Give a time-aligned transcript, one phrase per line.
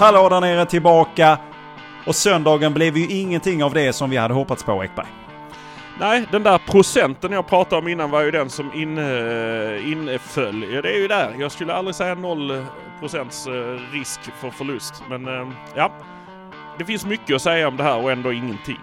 [0.00, 1.38] Hallå där nere tillbaka.
[2.06, 5.06] Och söndagen blev ju ingenting av det som vi hade hoppats på Ekberg.
[6.00, 10.66] Nej, den där procenten jag pratade om innan var ju den som in, eh, inföll.
[10.72, 11.34] Ja, det är ju där.
[11.38, 12.64] Jag skulle aldrig säga noll
[13.00, 13.52] procents eh,
[13.92, 15.02] risk för förlust.
[15.08, 15.92] Men eh, ja,
[16.78, 18.80] det finns mycket att säga om det här och ändå ingenting.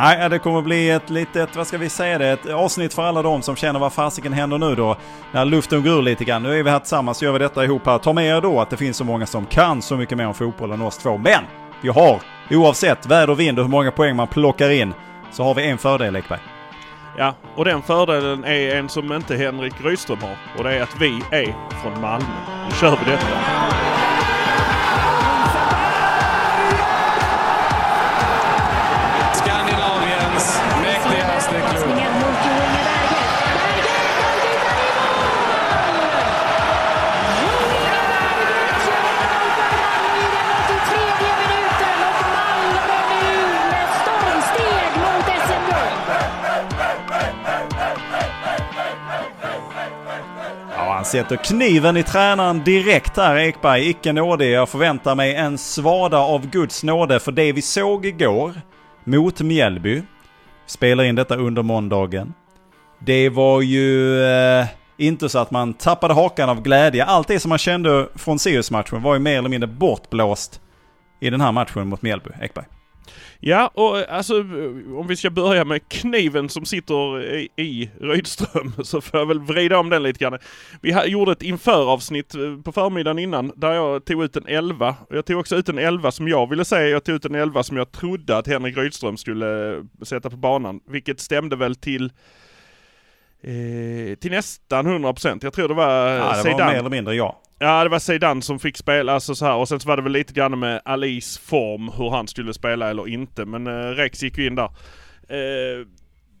[0.00, 3.22] Nej, det kommer bli ett litet, vad ska vi säga det, ett avsnitt för alla
[3.22, 4.96] de som känner vad fasiken händer nu då.
[5.32, 6.42] När luften går ur lite grann.
[6.42, 7.98] Nu är vi här tillsammans, gör vi detta ihop här.
[7.98, 10.34] Ta med er då att det finns så många som kan så mycket mer om
[10.34, 11.18] fotboll än oss två.
[11.18, 11.44] Men
[11.80, 14.94] vi har, oavsett väder och vind och hur många poäng man plockar in,
[15.30, 16.40] så har vi en fördel Ekberg.
[17.16, 20.36] Ja, och den fördelen är en som inte Henrik Rydström har.
[20.58, 22.26] Och det är att vi är från Malmö.
[22.68, 23.26] Nu kör vi detta.
[51.08, 53.90] Sätter kniven i tränaren direkt här Ekberg.
[53.90, 54.50] Icke nådig.
[54.50, 58.52] Jag förväntar mig en svada av Guds nåde för det vi såg igår
[59.04, 60.02] mot Mjällby.
[60.66, 62.34] Spelar in detta under måndagen.
[62.98, 67.04] Det var ju eh, inte så att man tappade hakan av glädje.
[67.04, 70.60] Allt det som man kände från Sirius-matchen var ju mer eller mindre bortblåst
[71.20, 72.64] i den här matchen mot Mjällby, Ekberg.
[73.40, 74.40] Ja, och eh, alltså
[74.98, 79.40] om vi ska börja med kniven som sitter i, i Rydström så får jag väl
[79.40, 80.38] vrida om den lite grann.
[80.82, 84.96] Vi gjorde ett införavsnitt eh, på förmiddagen innan där jag tog ut en 11.
[85.10, 86.88] Jag tog också ut en 11 som jag ville säga.
[86.88, 90.36] Jag tog ut en 11 som jag trodde att Henrik Rydström skulle eh, sätta på
[90.36, 90.80] banan.
[90.88, 92.04] Vilket stämde väl till
[93.42, 95.38] eh, till nästan 100%.
[95.42, 96.66] Jag tror det var Ja, det var Zeidan.
[96.68, 97.40] mer eller mindre ja.
[97.58, 99.54] Ja, det var Zeidan som fick spela, alltså så här.
[99.56, 102.90] Och sen så var det väl lite grann med Alis form, hur han skulle spela
[102.90, 103.44] eller inte.
[103.44, 104.70] Men eh, Rex gick ju in där.
[105.28, 105.86] Eh,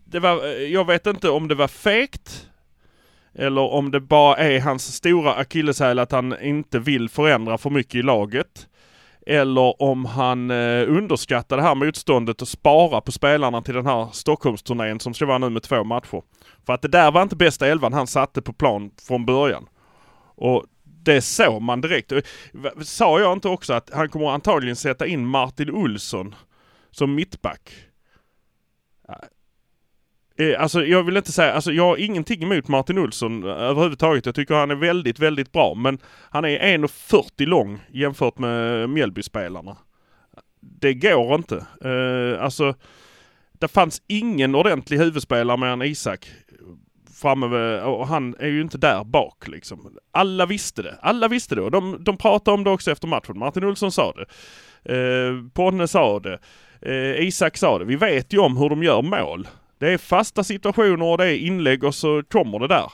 [0.04, 2.48] det var, eh, jag vet inte om det var fegt
[3.34, 7.94] eller om det bara är hans stora akilleshäl att han inte vill förändra för mycket
[7.94, 8.68] i laget.
[9.26, 14.08] Eller om han eh, underskattar det här motståndet och sparar på spelarna till den här
[14.12, 16.22] Stockholmsturnén som ska vara nu med två matcher.
[16.66, 19.68] För att det där var inte bästa elvan han satte på plan från början.
[20.36, 20.64] Och
[21.08, 22.12] det såg man direkt.
[22.82, 26.34] Sa jag inte också att han kommer antagligen sätta in Martin Olsson
[26.90, 27.72] som mittback?
[29.08, 33.50] Eh, eh, alltså jag vill inte säga, alltså jag har ingenting emot Martin Olsson eh,
[33.50, 34.26] överhuvudtaget.
[34.26, 35.74] Jag tycker han är väldigt, väldigt bra.
[35.74, 35.98] Men
[36.30, 39.76] han är 1,40 lång jämfört med Mjällbyspelarna.
[40.60, 41.66] Det går inte.
[42.40, 42.74] Alltså,
[43.52, 46.30] det fanns ingen ordentlig huvudspelare mer än Isak
[47.18, 49.98] framme vid, och han är ju inte där bak liksom.
[50.12, 50.98] Alla visste det.
[51.02, 53.38] Alla visste det och de, de pratade om det också efter matchen.
[53.38, 54.26] Martin Olsson sa det.
[54.94, 56.38] Eh, Ponne sa det.
[56.82, 57.84] Eh, Isak sa det.
[57.84, 59.48] Vi vet ju om hur de gör mål.
[59.78, 62.92] Det är fasta situationer och det är inlägg och så kommer det där.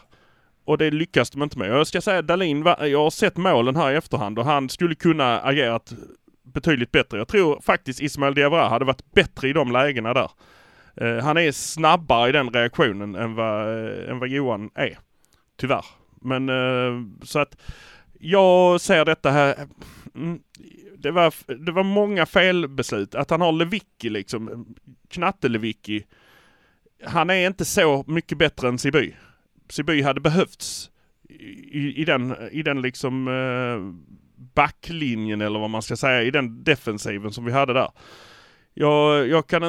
[0.65, 1.69] Och det lyckas de inte med.
[1.69, 5.41] Jag ska säga Dalin, jag har sett målen här i efterhand och han skulle kunna
[5.41, 5.93] agerat
[6.55, 7.19] betydligt bättre.
[7.19, 10.31] Jag tror faktiskt Ismael Diawara hade varit bättre i de lägena där.
[10.97, 14.99] Eh, han är snabbare i den reaktionen än vad, eh, än vad Johan är.
[15.57, 15.85] Tyvärr.
[16.21, 17.57] Men eh, så att
[18.19, 19.69] jag ser detta här.
[20.15, 20.41] Mm,
[20.99, 23.15] det, var, det var många felbeslut.
[23.15, 24.75] Att han har Lewicki liksom.
[25.09, 26.05] Knatte-Lewicki.
[27.05, 29.15] Han är inte så mycket bättre än Siby.
[29.69, 30.91] Siby hade behövts
[31.29, 34.05] i, i den, i den liksom eh,
[34.55, 36.23] backlinjen eller vad man ska säga.
[36.23, 37.91] I den defensiven som vi hade där.
[38.75, 39.63] Jag, jag kan,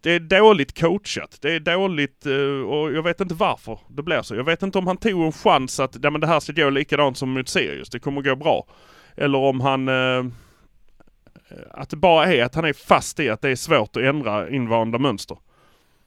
[0.00, 1.38] det är dåligt coachat.
[1.40, 4.34] Det är dåligt eh, och jag vet inte varför det blir så.
[4.34, 6.70] Jag vet inte om han tog en chans att nej men det här ska gå
[6.70, 7.90] likadant som mot Sirius.
[7.90, 8.66] Det kommer gå bra.
[9.16, 9.88] Eller om han...
[9.88, 10.24] Eh,
[11.70, 14.50] att det bara är att han är fast i att det är svårt att ändra
[14.50, 15.38] invanda mönster.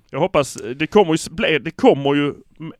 [0.09, 2.33] Jag hoppas, det kommer ju, bli, det kommer ju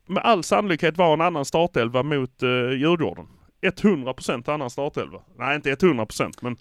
[0.06, 3.28] med all sannolikhet vara en annan startelva mot eh, Djurgården.
[3.62, 5.20] 100% annan startelva.
[5.38, 6.58] Nej, inte 100% men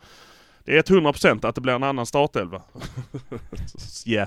[0.64, 2.62] det är 100% att det blir en annan startelva.
[4.04, 4.26] Ja,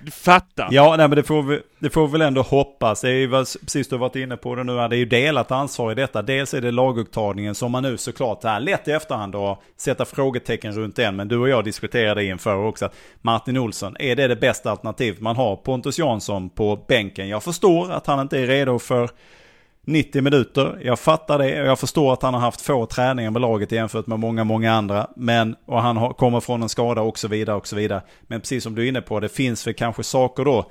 [0.00, 0.68] du fattar.
[0.70, 3.00] Ja, nej, men det får, vi, det får vi väl ändå hoppas.
[3.00, 4.72] Det är ju vad- precis du har varit inne på det nu.
[4.74, 6.22] Det är ju delat ansvar i detta.
[6.22, 10.72] Dels är det lagupptagningen som man nu såklart är lätt i efterhand att sätta frågetecken
[10.72, 11.16] runt den.
[11.16, 15.20] Men du och jag diskuterade inför också att Martin Olsson, är det det bästa alternativet
[15.20, 15.56] man har?
[15.56, 17.28] Pontus Jansson på bänken.
[17.28, 19.10] Jag förstår att han inte är redo för
[19.86, 20.78] 90 minuter.
[20.82, 24.06] Jag fattar det och jag förstår att han har haft få träningar med laget jämfört
[24.06, 25.06] med många, många andra.
[25.16, 28.02] Men, och han har, kommer från en skada och så vidare och så vidare.
[28.22, 30.70] Men precis som du är inne på, det finns väl kanske saker då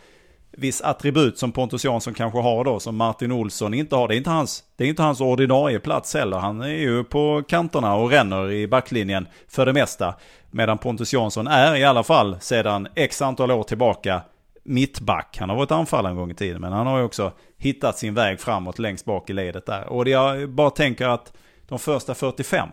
[0.57, 4.07] viss attribut som Pontus Jansson kanske har då, som Martin Olsson inte har.
[4.07, 6.37] Det är inte hans, det är inte hans ordinarie plats heller.
[6.37, 10.15] Han är ju på kanterna och ränner i backlinjen för det mesta.
[10.51, 14.21] Medan Pontus Jansson är i alla fall sedan x antal år tillbaka
[14.63, 15.37] mittback.
[15.39, 18.13] Han har varit anfallare en gång i tiden, men han har ju också hittat sin
[18.13, 19.87] väg framåt längst bak i ledet där.
[19.87, 21.33] Och jag bara tänker att
[21.67, 22.69] de första 45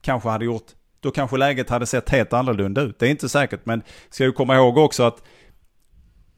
[0.00, 0.66] kanske hade gjort,
[1.00, 2.98] då kanske läget hade sett helt annorlunda ut.
[2.98, 5.22] Det är inte säkert, men ska ju komma ihåg också att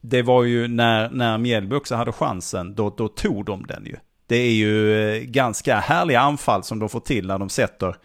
[0.01, 3.95] det var ju när, när Mjällby också hade chansen, då, då tog de den ju.
[4.27, 7.95] Det är ju eh, ganska härliga anfall som de får till när de sätter,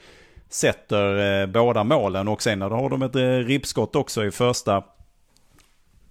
[0.48, 2.28] sätter eh, båda målen.
[2.28, 4.82] Och sen har de ett eh, ribbskott också i första.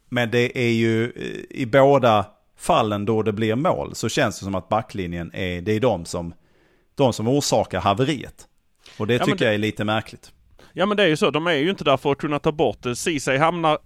[0.09, 1.12] Men det är ju
[1.50, 2.25] i båda
[2.57, 6.06] fallen då det blir mål så känns det som att backlinjen är, det är de
[6.06, 6.33] som,
[6.95, 8.48] de som orsakar haveriet.
[8.98, 10.31] Och det ja, tycker det, jag är lite märkligt.
[10.74, 12.51] Ja men det är ju så, de är ju inte där för att kunna ta
[12.51, 12.95] bort det.
[12.95, 13.77] Ceesay hamnar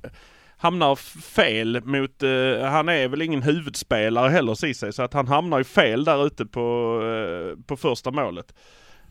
[0.62, 5.58] hamnar fel mot, uh, han är väl ingen huvudspelare heller Ceesay, så att han hamnar
[5.58, 8.54] ju fel där ute på, uh, på första målet.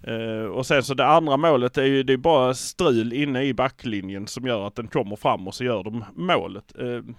[0.09, 3.55] Uh, och sen så det andra målet är ju, det är bara strul inne i
[3.55, 6.79] backlinjen som gör att den kommer fram och så gör de målet.
[6.79, 7.15] Eh,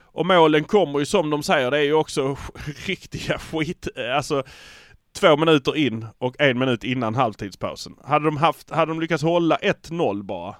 [0.00, 2.36] och målen kommer ju som de säger, det är ju också
[2.86, 4.42] riktiga skit, eh, alltså
[5.12, 7.96] två minuter in och en minut innan halvtidspausen.
[8.04, 10.54] Hade de haft, hade de lyckats hålla 1-0 bara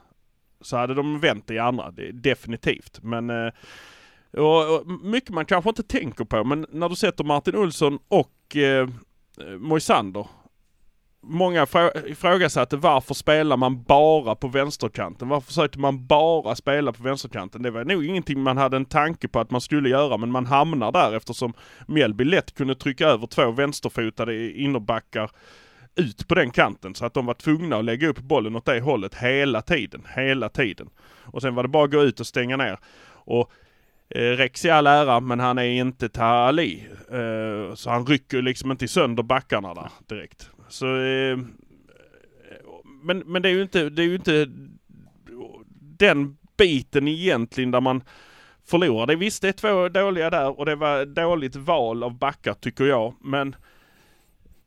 [0.60, 2.98] så hade de vänt i andra, det, definitivt.
[3.02, 3.52] Men uh,
[4.32, 8.56] och, och mycket man kanske inte tänker på, men när du sätter Martin Olsson och
[9.58, 10.26] Moisander.
[11.28, 11.66] Många
[12.06, 15.28] ifrågasatte varför spelar man bara på vänsterkanten?
[15.28, 17.62] Varför försökte man bara spela på vänsterkanten?
[17.62, 20.46] Det var nog ingenting man hade en tanke på att man skulle göra, men man
[20.46, 21.52] hamnar där eftersom
[21.86, 25.30] Mjällby lätt kunde trycka över två vänsterfotade innerbackar
[25.96, 28.80] ut på den kanten så att de var tvungna att lägga upp bollen åt det
[28.80, 30.88] hållet hela tiden, hela tiden.
[31.22, 32.78] Och sen var det bara att gå ut och stänga ner.
[33.08, 33.52] Och
[34.08, 36.88] eh, Rex i all ära, men han är inte Tali.
[37.10, 40.50] Eh, så han rycker liksom inte sönder backarna där direkt.
[40.68, 41.38] Så, eh,
[43.02, 44.46] men, men det är ju inte, det är ju inte
[45.98, 48.02] den biten egentligen där man
[48.66, 49.06] förlorar.
[49.06, 52.84] Det visst, det är två dåliga där och det var dåligt val av backar tycker
[52.84, 53.14] jag.
[53.20, 53.56] Men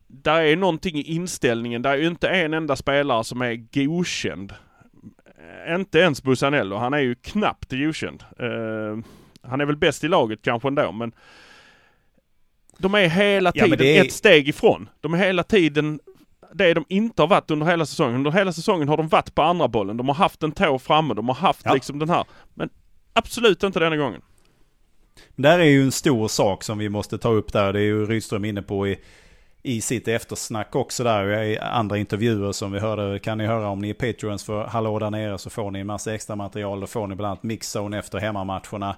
[0.06, 1.82] där är någonting i inställningen.
[1.82, 4.54] Där är ju inte en enda spelare som är godkänd.
[5.68, 6.76] Inte ens Busanello.
[6.76, 8.24] Han är ju knappt godkänd.
[8.42, 8.98] Uh,
[9.42, 11.12] han är väl bäst i laget kanske ändå men
[12.80, 14.04] de är hela tiden ja, är...
[14.04, 14.88] ett steg ifrån.
[15.00, 16.00] De är hela tiden
[16.54, 18.14] det de inte har varit under hela säsongen.
[18.14, 19.96] Under hela säsongen har de varit på andra bollen.
[19.96, 21.14] De har haft en tå framme.
[21.14, 21.74] De har haft ja.
[21.74, 22.24] liksom den här.
[22.54, 22.68] Men
[23.12, 24.22] absolut inte denna gången.
[25.36, 27.72] Det här är ju en stor sak som vi måste ta upp där.
[27.72, 28.98] Det är ju Rydström inne på i
[29.62, 33.78] i sitt eftersnack också där i andra intervjuer som vi hörde kan ni höra om
[33.78, 36.80] ni är Patreons för Hallå där nere så får ni en massa extra material.
[36.80, 38.96] Då får ni bland annat mixzone efter hemmamatcherna.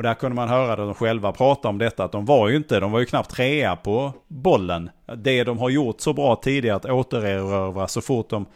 [0.00, 2.80] Och där kunde man höra de själva prata om detta att de var ju inte,
[2.80, 4.90] de var ju knappt trea på bollen.
[5.16, 8.46] Det de har gjort så bra tidigare att återerövra så fort de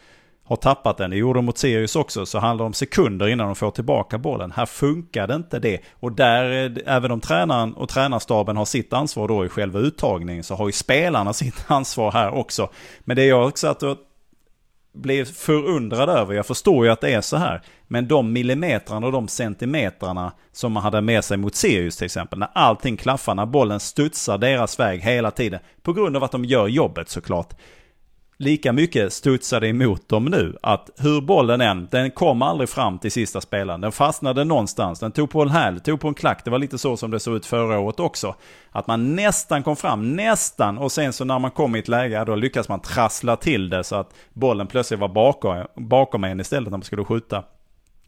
[0.43, 1.09] har tappat den.
[1.09, 2.25] Det gjorde de mot Sirius också.
[2.25, 4.51] Så handlar det om sekunder innan de får tillbaka bollen.
[4.51, 5.79] Här funkade inte det.
[5.99, 10.55] Och där, även om tränaren och tränarstaben har sitt ansvar då i själva uttagningen så
[10.55, 12.69] har ju spelarna sitt ansvar här också.
[12.99, 13.83] Men det jag också att
[14.95, 19.11] blev förundrad över, jag förstår ju att det är så här, men de millimetrarna och
[19.11, 23.45] de centimetrarna som man hade med sig mot Sirius till exempel, när allting klaffar, när
[23.45, 27.53] bollen studsar deras väg hela tiden, på grund av att de gör jobbet såklart
[28.37, 30.57] lika mycket studsade emot dem nu.
[30.61, 33.81] Att hur bollen än, den kom aldrig fram till sista spelaren.
[33.81, 36.45] Den fastnade någonstans, den tog på en häl, tog på en klack.
[36.45, 38.35] Det var lite så som det såg ut förra året också.
[38.71, 40.77] Att man nästan kom fram, nästan.
[40.77, 43.83] Och sen så när man kom i ett läge, då lyckas man trassla till det
[43.83, 47.43] så att bollen plötsligt var bakom, bakom en istället när man skulle skjuta.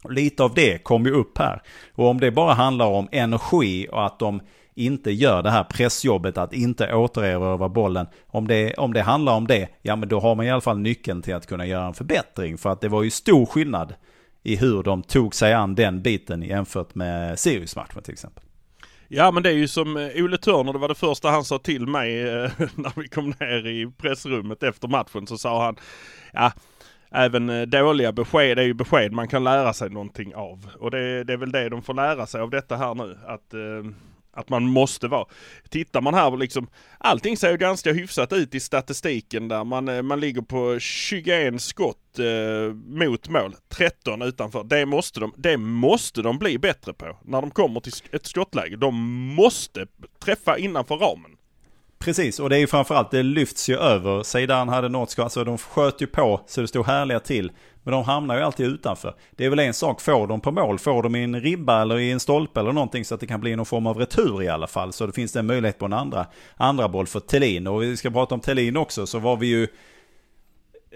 [0.08, 1.62] Lite av det kom ju upp här.
[1.94, 4.40] Och om det bara handlar om energi och att de
[4.78, 8.06] inte gör det här pressjobbet att inte återerövra bollen.
[8.26, 10.78] Om det, om det handlar om det, ja men då har man i alla fall
[10.78, 12.58] nyckeln till att kunna göra en förbättring.
[12.58, 13.94] För att det var ju stor skillnad
[14.42, 18.44] i hur de tog sig an den biten jämfört med Sirius-matchen till exempel.
[19.08, 21.58] Ja men det är ju som eh, Ole Törner, det var det första han sa
[21.58, 25.76] till mig eh, när vi kom ner i pressrummet efter matchen så sa han
[26.32, 26.52] Ja
[27.10, 30.70] även eh, dåliga besked är ju besked man kan lära sig någonting av.
[30.78, 33.18] Och det, det är väl det de får lära sig av detta här nu.
[33.26, 33.54] Att
[34.38, 35.26] att man måste vara.
[35.68, 36.68] Tittar man här liksom,
[36.98, 41.62] allting ser ju ganska hyfsat ut i statistiken där man, eh, man ligger på 21
[41.62, 44.64] skott eh, mot mål, 13 utanför.
[44.64, 48.76] Det måste, de, det måste de bli bättre på när de kommer till ett skottläge.
[48.76, 48.94] De
[49.34, 49.86] måste
[50.24, 51.30] träffa innanför ramen.
[51.98, 54.22] Precis, och det är ju framförallt, det lyfts ju över.
[54.22, 57.52] Zeidan hade något skott, alltså de sköt ju på så det stod härliga till.
[57.88, 59.14] Men de hamnar ju alltid utanför.
[59.30, 61.98] Det är väl en sak, får de på mål, får de i en ribba eller
[61.98, 64.48] i en stolpe eller någonting så att det kan bli någon form av retur i
[64.48, 64.92] alla fall.
[64.92, 66.26] Så det finns det en möjlighet på en andra,
[66.56, 67.66] andra boll för Tellin.
[67.66, 69.68] Och vi ska prata om Tellin också, så var vi ju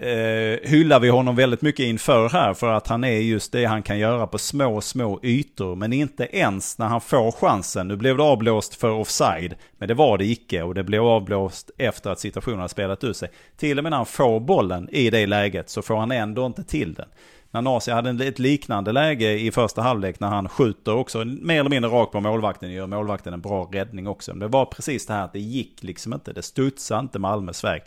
[0.02, 3.82] eh, hyllar vi honom väldigt mycket inför här för att han är just det han
[3.82, 5.76] kan göra på små, små ytor.
[5.76, 7.88] Men inte ens när han får chansen.
[7.88, 11.71] Nu blev det avblåst för offside, men det var det icke och det blev avblåst
[11.78, 13.28] efter att situationen har spelat ut sig.
[13.56, 16.64] Till och med när han får bollen i det läget så får han ändå inte
[16.64, 17.09] till den.
[17.50, 21.90] Nanasi hade ett liknande läge i första halvlek när han skjuter också mer eller mindre
[21.90, 22.73] rakt på målvakten.
[22.73, 24.30] Gör målvakten en bra räddning också.
[24.30, 26.32] Men det var precis det här att det gick liksom inte.
[26.32, 27.82] Det studsade inte Malmös väg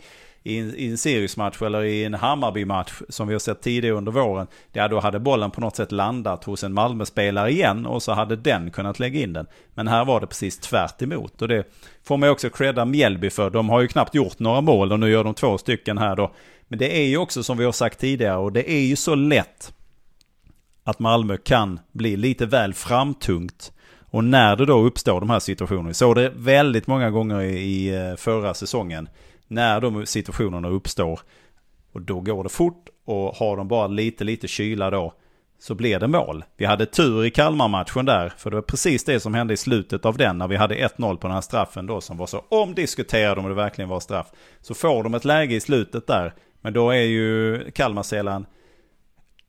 [0.46, 4.12] i en, i en Sirius-match eller i en Hammarby-match som vi har sett tidigare under
[4.12, 4.46] våren.
[4.72, 8.36] Ja, då hade bollen på något sätt landat hos en Malmö-spelare igen och så hade
[8.36, 9.46] den kunnat lägga in den.
[9.74, 11.42] Men här var det precis tvärt emot.
[11.42, 11.64] Och det
[12.04, 13.50] får man också credda Mjällby för.
[13.50, 16.32] De har ju knappt gjort några mål och nu gör de två stycken här då.
[16.68, 19.14] Men det är ju också som vi har sagt tidigare och det är ju så
[19.14, 19.72] lätt
[20.84, 23.72] att Malmö kan bli lite väl framtungt.
[24.10, 28.16] Och när det då uppstår de här situationerna, såg det väldigt många gånger i eh,
[28.16, 29.08] förra säsongen
[29.48, 31.20] när de situationerna uppstår.
[31.92, 35.14] Och då går det fort och har de bara lite, lite kyla då
[35.58, 36.44] så blir det mål.
[36.56, 40.04] Vi hade tur i Kalmar-matchen där, för det var precis det som hände i slutet
[40.04, 43.38] av den när vi hade 1-0 på den här straffen då som var så omdiskuterad
[43.38, 44.26] om det verkligen var straff.
[44.60, 48.46] Så får de ett läge i slutet där, men då är ju Kalmar sällan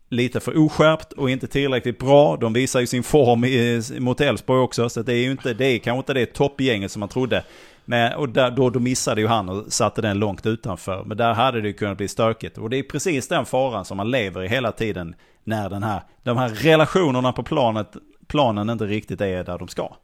[0.10, 2.38] lite för oskärpt och inte tillräckligt bra.
[2.38, 5.66] De visar ju sin form i, mot Elfsborg också, så det är ju inte, det
[5.66, 7.44] är kanske inte det toppgänget som man trodde.
[7.90, 11.04] Men, och där, då, då missade ju han och satte den långt utanför.
[11.04, 12.58] Men där hade det ju kunnat bli stökigt.
[12.58, 16.02] Och det är precis den faran som man lever i hela tiden när den här,
[16.24, 17.88] de här relationerna på planet,
[18.28, 19.96] planen inte riktigt är där de ska.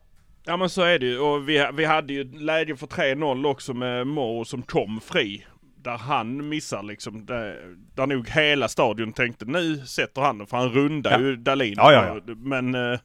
[0.45, 1.19] Ja men så är det ju.
[1.19, 5.45] Och vi, vi hade ju läge för 3-0 också med Mo som kom fri.
[5.75, 7.25] Där han missar liksom.
[7.25, 10.47] Där, där nog hela stadion tänkte nu sätter han den.
[10.47, 11.19] För han rundar ja.
[11.19, 11.73] ju Dalin.
[11.77, 12.33] Ja, ja, ja.
[12.35, 12.99] Men eh,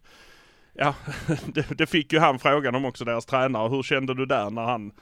[0.81, 0.95] Ja,
[1.47, 3.69] det, det, fick ju han frågan om också, deras tränare.
[3.69, 4.93] Hur kände du där när han...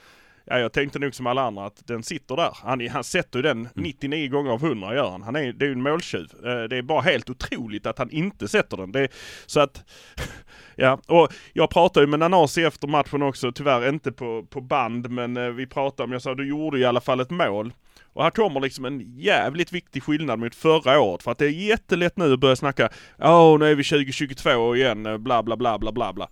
[0.44, 2.50] Ja, jag tänkte nog som alla andra att den sitter där.
[2.54, 4.32] Han, han sätter ju den 99 mm.
[4.32, 5.22] gånger av 100 gör han.
[5.22, 6.30] han är, det är ju en måltjuv.
[6.44, 8.92] Eh, det är bara helt otroligt att han inte sätter den.
[8.92, 9.08] Det,
[9.46, 9.84] så att...
[10.78, 15.10] Ja, och jag pratade ju med Nanasi efter matchen också, tyvärr inte på, på band,
[15.10, 17.72] men eh, vi pratade om, jag sa du gjorde i alla fall ett mål.
[18.16, 21.22] Och här kommer liksom en jävligt viktig skillnad mot förra året.
[21.22, 25.02] För att det är jättelätt nu att börja snacka, åh nu är vi 2022 igen,
[25.02, 26.28] bla bla bla bla bla bla.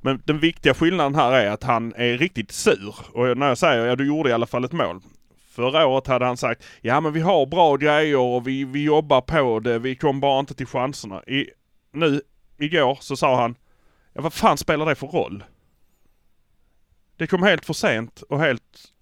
[0.00, 2.94] Men den viktiga skillnaden här är att han är riktigt sur.
[3.12, 5.00] Och när jag säger, ja du gjorde i alla fall ett mål.
[5.50, 9.20] Förra året hade han sagt, ja men vi har bra grejer och vi, vi jobbar
[9.20, 11.22] på det, vi kom bara inte till chanserna.
[11.22, 11.50] I,
[11.92, 12.20] nu,
[12.58, 13.54] igår så sa han,
[14.12, 15.44] ja vad fan spelar det för roll?
[17.16, 18.92] Det kom helt för sent och helt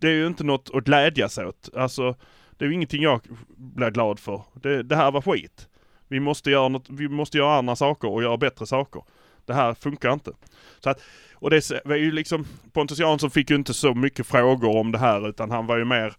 [0.00, 1.68] det är ju inte något att glädjas åt.
[1.76, 2.14] Alltså,
[2.56, 3.20] det är ju ingenting jag
[3.56, 4.42] blir glad för.
[4.54, 5.68] Det, det här var skit.
[6.08, 9.02] Vi måste göra något, vi måste göra andra saker och göra bättre saker.
[9.46, 10.30] Det här funkar inte.
[10.80, 11.00] Så att,
[11.34, 14.98] och det var ju liksom, Pontus Jansson fick ju inte så mycket frågor om det
[14.98, 16.14] här utan han var ju mer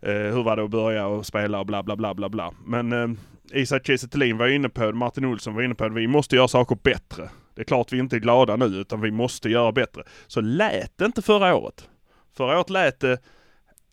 [0.00, 2.52] eh, hur var det att börja och spela och bla bla bla bla bla.
[2.64, 3.08] Men eh,
[3.52, 6.48] Isak Kiese var inne på det, Martin Olsson var inne på det, vi måste göra
[6.48, 7.30] saker bättre.
[7.54, 10.02] Det är klart vi inte är glada nu utan vi måste göra bättre.
[10.26, 11.88] Så lät det inte förra året.
[12.36, 13.18] Förra året lät det,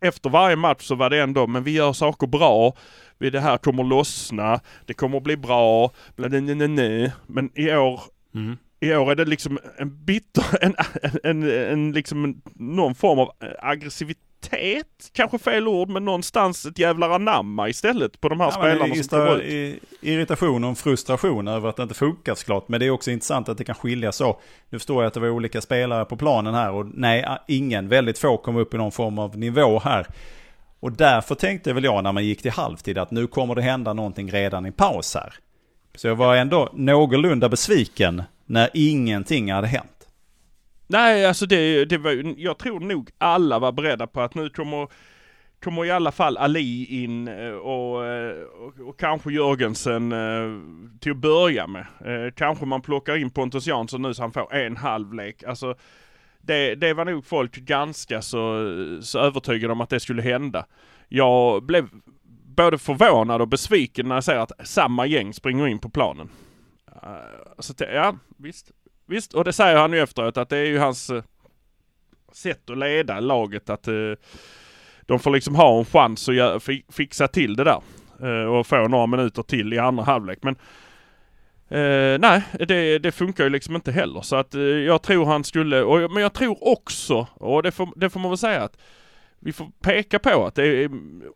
[0.02, 2.76] efter varje match så var det ändå, men vi gör saker bra.
[3.18, 7.14] Det här kommer lossna, det kommer bli bra, bla, nej, nej, nej.
[7.28, 8.02] Men i år,
[8.36, 8.58] mm.
[8.80, 13.32] i år är det liksom en bitter, en, en, en, en liksom någon form av
[13.60, 18.52] aggressivitet irritet, kanske fel ord, men någonstans ett jävla anamma istället på de här ja,
[18.52, 19.84] spelarna som kommer ut.
[20.02, 22.68] Irritation och frustration över att det inte funkar såklart.
[22.68, 24.40] Men det är också intressant att det kan skilja så.
[24.70, 28.20] Nu förstår jag att det var olika spelare på planen här och nej, ingen, väldigt
[28.20, 30.08] få kom upp i någon form av nivå här.
[30.80, 33.94] Och därför tänkte väl jag när man gick till halvtid att nu kommer det hända
[33.94, 35.34] någonting redan i paus här.
[35.96, 40.03] Så jag var ändå någorlunda besviken när ingenting hade hänt.
[40.88, 44.88] Nej, alltså det, det var, jag tror nog alla var beredda på att nu kommer,
[45.64, 51.12] kommer i alla fall Ali in eh, och, eh, och, och kanske Jörgensen eh, till
[51.12, 51.86] att börja med.
[52.36, 55.44] Kanske man plockar in Pontus Jansson nu så han får en halvlek.
[55.44, 55.76] Alltså,
[56.42, 58.68] det, det var nog folk ganska så,
[59.02, 60.66] så övertygade om att det skulle hända.
[61.10, 61.90] Jag blev
[62.46, 66.30] både förvånad och besviken när jag ser att samma gäng springer in på planen.
[67.60, 68.72] Så ja, visst.
[69.06, 71.24] Visst, och det säger han ju efteråt att det är ju hans eh,
[72.32, 73.94] sätt att leda laget att eh,
[75.02, 77.82] de får liksom ha en chans att fixa till det där.
[78.22, 80.40] Eh, och få några minuter till i andra halvlek.
[80.42, 80.56] Men
[81.70, 84.22] eh, nej, det, det, funkar ju liksom inte heller.
[84.22, 84.54] Så att
[84.86, 88.32] jag tror han skulle, och, men jag tror också, och det får, det får man
[88.32, 88.78] väl säga att
[89.46, 90.90] vi får peka på att det är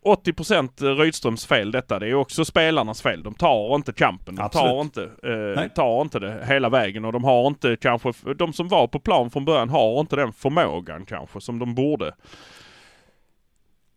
[0.06, 2.00] 80% Rydströms fel detta.
[2.00, 3.24] Det är också spelarnas fel.
[3.24, 4.36] De tar inte kampen.
[4.36, 8.54] De tar inte, eh, tar inte det hela vägen och de har inte kanske, de
[8.54, 12.16] som var på plan från början har inte den förmågan kanske som de borde.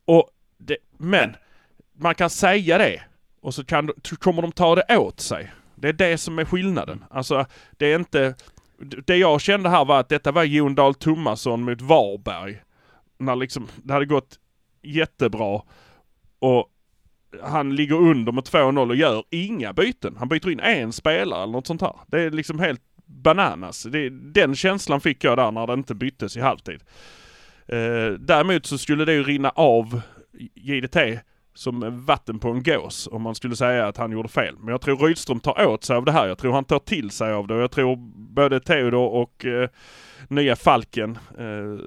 [0.04, 1.36] Och det, men
[1.98, 3.02] man kan säga det
[3.40, 5.52] och så kan, kommer de ta det åt sig.
[5.74, 7.04] Det är det som är skillnaden.
[7.10, 7.46] Alltså
[7.78, 8.34] det är inte,
[9.06, 12.60] det jag kände här var att detta var Jon Dahl Tomasson mot Varberg
[13.20, 14.38] när liksom, det hade gått
[14.82, 15.62] jättebra
[16.38, 16.68] och
[17.42, 20.16] han ligger under med 2-0 och gör inga byten.
[20.18, 21.96] Han byter in en spelare eller något sånt här.
[22.06, 23.82] Det är liksom helt bananas.
[23.82, 26.80] Det, den känslan fick jag där när det inte byttes i halvtid.
[27.66, 30.00] Eh, däremot så skulle det ju rinna av
[30.54, 30.96] JDT
[31.54, 34.56] som vatten på en gås om man skulle säga att han gjorde fel.
[34.58, 36.28] Men jag tror Rydström tar åt sig av det här.
[36.28, 39.68] Jag tror han tar till sig av det och jag tror både Theodor och eh,
[40.28, 41.84] nya Falken eh,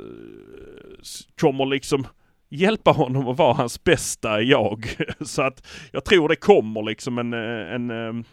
[1.42, 2.08] kommer liksom
[2.54, 4.86] hjälpa honom att vara hans bästa jag.
[5.26, 8.24] Så att jag tror det kommer liksom en, eh, en ehm,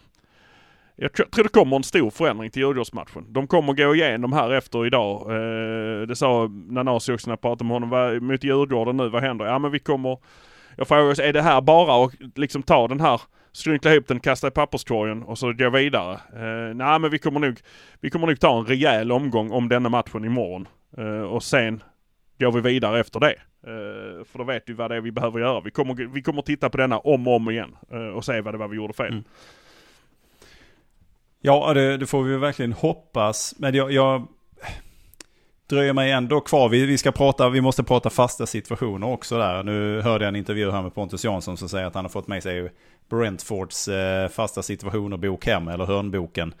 [0.95, 3.25] jag tror det kommer en stor förändring till Djurgårdsmatchen.
[3.33, 5.21] De kommer gå igenom här efter idag.
[5.21, 8.27] Eh, det sa Nanasi också när jag pratade med honom.
[8.27, 9.45] Mot Djurgården nu, vad händer?
[9.45, 10.17] Ja men vi kommer...
[10.77, 14.19] Jag frågar oss, är det här bara att liksom ta den här skrynkla ihop den,
[14.19, 16.13] kasta i papperskorgen och så gå vidare.
[16.13, 17.59] Eh, nej men vi kommer nog,
[18.01, 20.67] vi kommer nog ta en rejäl omgång om denna matchen imorgon.
[21.29, 21.83] Och sen
[22.41, 23.35] går vi vidare efter det.
[23.67, 25.61] Uh, för då vet vi vad det är vi behöver göra.
[25.61, 28.53] Vi kommer, vi kommer titta på denna om och om igen uh, och se vad
[28.53, 29.11] det var vi gjorde fel.
[29.11, 29.23] Mm.
[31.41, 33.55] Ja, det, det, får vi verkligen hoppas.
[33.57, 34.27] Men jag, jag
[35.69, 36.69] dröjer mig ändå kvar.
[36.69, 39.63] Vi, vi, ska prata, vi måste prata fasta situationer också där.
[39.63, 42.27] Nu hörde jag en intervju här med Pontus Jansson som säger att han har fått
[42.27, 42.71] med sig
[43.09, 46.53] Brentfords eh, fasta situationer bok hem, eller hörnboken.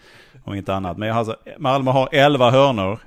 [0.43, 0.97] Om inte annat.
[0.97, 2.99] Men alltså, Malmö har 11 hörnor.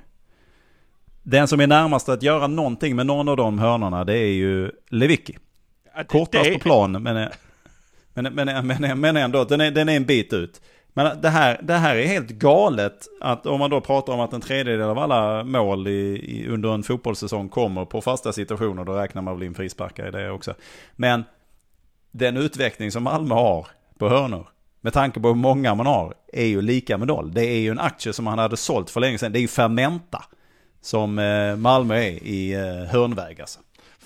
[1.27, 4.71] Den som är närmast att göra någonting med någon av de hörnorna det är ju
[4.89, 5.37] Levicki.
[6.07, 7.29] Kortast på plan men,
[8.13, 10.61] men, men, men, men ändå, den är, den är en bit ut.
[10.93, 14.33] Men det här, det här är helt galet att om man då pratar om att
[14.33, 18.93] en tredjedel av alla mål i, i, under en fotbollssäsong kommer på fasta situationer, då
[18.93, 20.53] räknar man väl in frisparkar i det också.
[20.95, 21.23] Men
[22.11, 24.47] den utveckling som Malmö har på hörnor,
[24.81, 27.33] med tanke på hur många man har, är ju lika med noll.
[27.33, 29.31] Det är ju en aktie som man hade sålt för länge sedan.
[29.31, 30.23] Det är ju Fermenta
[30.85, 33.59] som eh, Malmö är i eh, hörnväg alltså.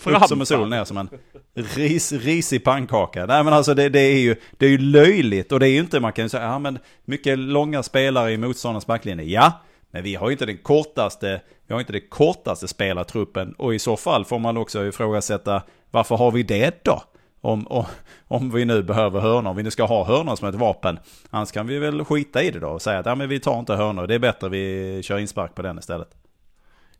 [0.05, 1.09] Upp som en sol, ner som en
[1.53, 3.25] ris, risig pannkaka.
[3.25, 5.79] Nej men alltså det, det, är ju, det är ju löjligt och det är ju
[5.79, 9.25] inte, man kan ju säga, ja men mycket långa spelare i motståndarnas backlinje.
[9.25, 9.51] Ja,
[9.91, 13.79] men vi har ju inte den kortaste, vi har inte den kortaste spelartruppen och i
[13.79, 15.61] så fall får man också ifrågasätta
[15.91, 17.03] varför har vi det då?
[17.41, 17.85] Om, om,
[18.27, 20.99] om vi nu behöver hörnor, om vi nu ska ha hörnor som ett vapen.
[21.29, 23.59] Annars kan vi väl skita i det då och säga att ja, men vi tar
[23.59, 26.09] inte hörnor, det är bättre vi kör inspark på den istället.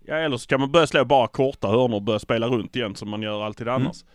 [0.09, 2.95] Ja eller så kan man börja slå bara korta hörnor och börja spela runt igen
[2.95, 3.81] som man gör alltid mm.
[3.81, 4.03] annars.
[4.03, 4.07] Uh,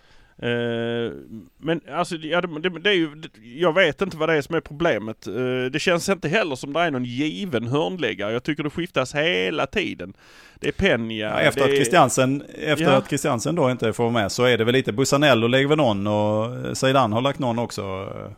[1.59, 4.61] men alltså, ja, det, det, är ju, jag vet inte vad det är som är
[4.61, 5.29] problemet.
[5.29, 8.33] Uh, det känns inte heller som det är någon given hörnläggare.
[8.33, 10.15] Jag tycker det skiftas hela tiden.
[10.61, 11.31] Det är Peña.
[11.31, 11.77] Ja, efter att, är...
[11.77, 12.91] Christiansen, efter ja.
[12.91, 16.07] att Christiansen då inte får med så är det väl lite Busanello lägger väl någon
[16.07, 17.83] och Zeidan har lagt någon också.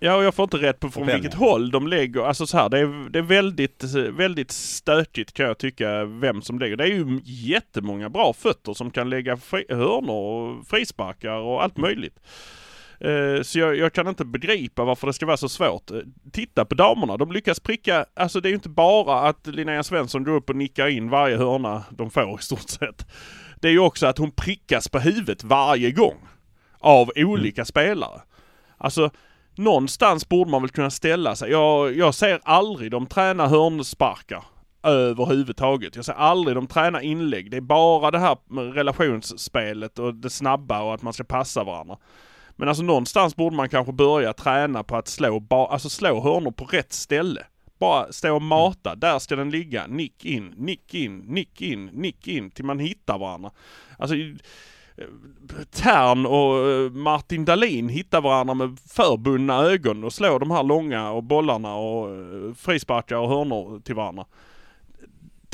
[0.01, 2.21] Ja och jag får inte rätt på från vilket håll de lägger.
[2.21, 6.59] Alltså så här, det är, det är väldigt, väldigt stökigt kan jag tycka vem som
[6.59, 6.77] lägger.
[6.77, 11.77] Det är ju jättemånga bra fötter som kan lägga fri, hörnor och frisparkar och allt
[11.77, 11.86] möjligt.
[13.01, 15.91] Eh, så jag, jag, kan inte begripa varför det ska vara så svårt.
[15.91, 15.99] Eh,
[16.33, 20.25] titta på damerna, de lyckas pricka, alltså det är ju inte bara att Linnea Svensson
[20.25, 23.07] går upp och nickar in varje hörna de får i stort sett.
[23.61, 26.29] Det är ju också att hon prickas på huvudet varje gång.
[26.79, 27.67] Av olika mm.
[27.67, 28.21] spelare.
[28.79, 29.11] Alltså
[29.55, 31.51] någonstans borde man väl kunna ställa sig.
[31.51, 34.45] Jag, jag ser aldrig de tränar hörnsparkar
[34.87, 35.97] överhuvudtaget.
[35.97, 37.51] Jag ser aldrig de tränar inlägg.
[37.51, 38.37] Det är bara det här
[38.73, 41.97] relationsspelet och det snabba och att man ska passa varandra.
[42.57, 46.51] Men alltså någonstans borde man kanske börja träna på att slå, ba, alltså slå hörnor
[46.51, 47.47] på rätt ställe.
[47.79, 52.29] Bara stå och mata, där ska den ligga, nick in, nick in, nick in, nick
[52.29, 53.51] in, till man hittar varandra.
[53.99, 54.15] Alltså
[55.71, 61.11] Tern och eh, Martin Dahlin hittar varandra med förbundna ögon och slår de här långa
[61.11, 64.25] och bollarna och eh, frisparkar och hörnor till varandra.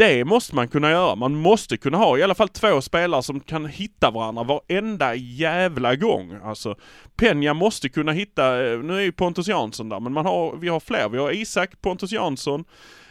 [0.03, 1.15] Det måste man kunna göra.
[1.15, 5.97] Man måste kunna ha i alla fall två spelare som kan hitta varandra varenda jävla
[5.97, 6.39] gång.
[6.45, 6.77] Alltså,
[7.17, 10.69] Penja måste kunna hitta, eh, nu är ju Pontus Jansson där, men man har, vi
[10.69, 11.09] har fler.
[11.09, 12.65] Vi har Isak, Pontus Jansson,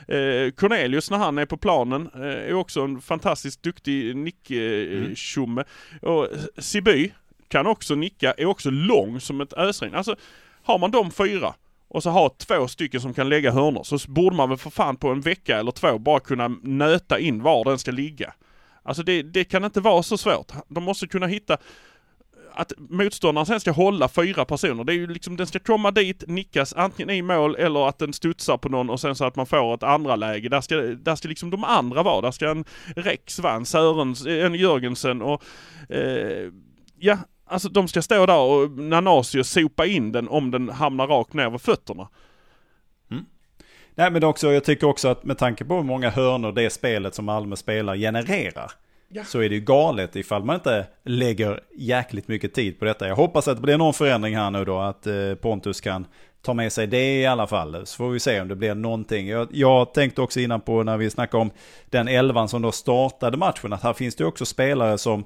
[0.08, 5.62] eh, Cornelius när han är på planen eh, är också en fantastiskt duktig nick-tjomme.
[5.62, 5.68] Eh,
[6.02, 6.16] mm.
[6.16, 6.28] Och
[6.58, 7.12] Siby
[7.48, 9.96] kan också nicka, är också lång som ett ösregn.
[9.96, 10.16] Alltså,
[10.64, 11.54] har man de fyra
[11.94, 14.98] och så ha två stycken som kan lägga hörnor så borde man väl för fan
[14.98, 18.34] på en vecka eller två bara kunna nöta in var den ska ligga.
[18.84, 20.52] Alltså det, det kan inte vara så svårt.
[20.68, 21.58] De måste kunna hitta
[22.54, 24.84] att motståndaren sen ska hålla fyra personer.
[24.84, 28.14] Det är ju liksom, den ska komma dit, nickas antingen i mål eller att den
[28.14, 30.50] studsar på någon och sen så att man får ett andra läge.
[30.50, 32.22] Där ska, där ska liksom de andra vara.
[32.22, 35.44] Där ska en Rex vara, en Sörens, en Jörgensen och
[35.90, 36.52] eh,
[37.00, 37.18] ja,
[37.52, 41.50] alltså de ska stå där och Nanasi sopa in den om den hamnar rakt ner
[41.50, 42.08] vid fötterna.
[43.96, 47.16] Nej men också, jag tycker också att med tanke på hur många hörnor det spelet
[47.16, 48.72] som Malmö spelar genererar.
[49.08, 49.24] Ja.
[49.24, 53.08] Så är det ju galet ifall man inte lägger jäkligt mycket tid på detta.
[53.08, 54.80] Jag hoppas att det blir någon förändring här nu då.
[54.80, 56.06] Att eh, Pontus kan
[56.42, 57.86] ta med sig det i alla fall.
[57.86, 59.28] Så får vi se om det blir någonting.
[59.28, 61.52] Jag, jag tänkte också innan på när vi snackade om
[61.90, 63.74] den elvan som då startade matchen.
[63.74, 65.26] Att här finns det också spelare som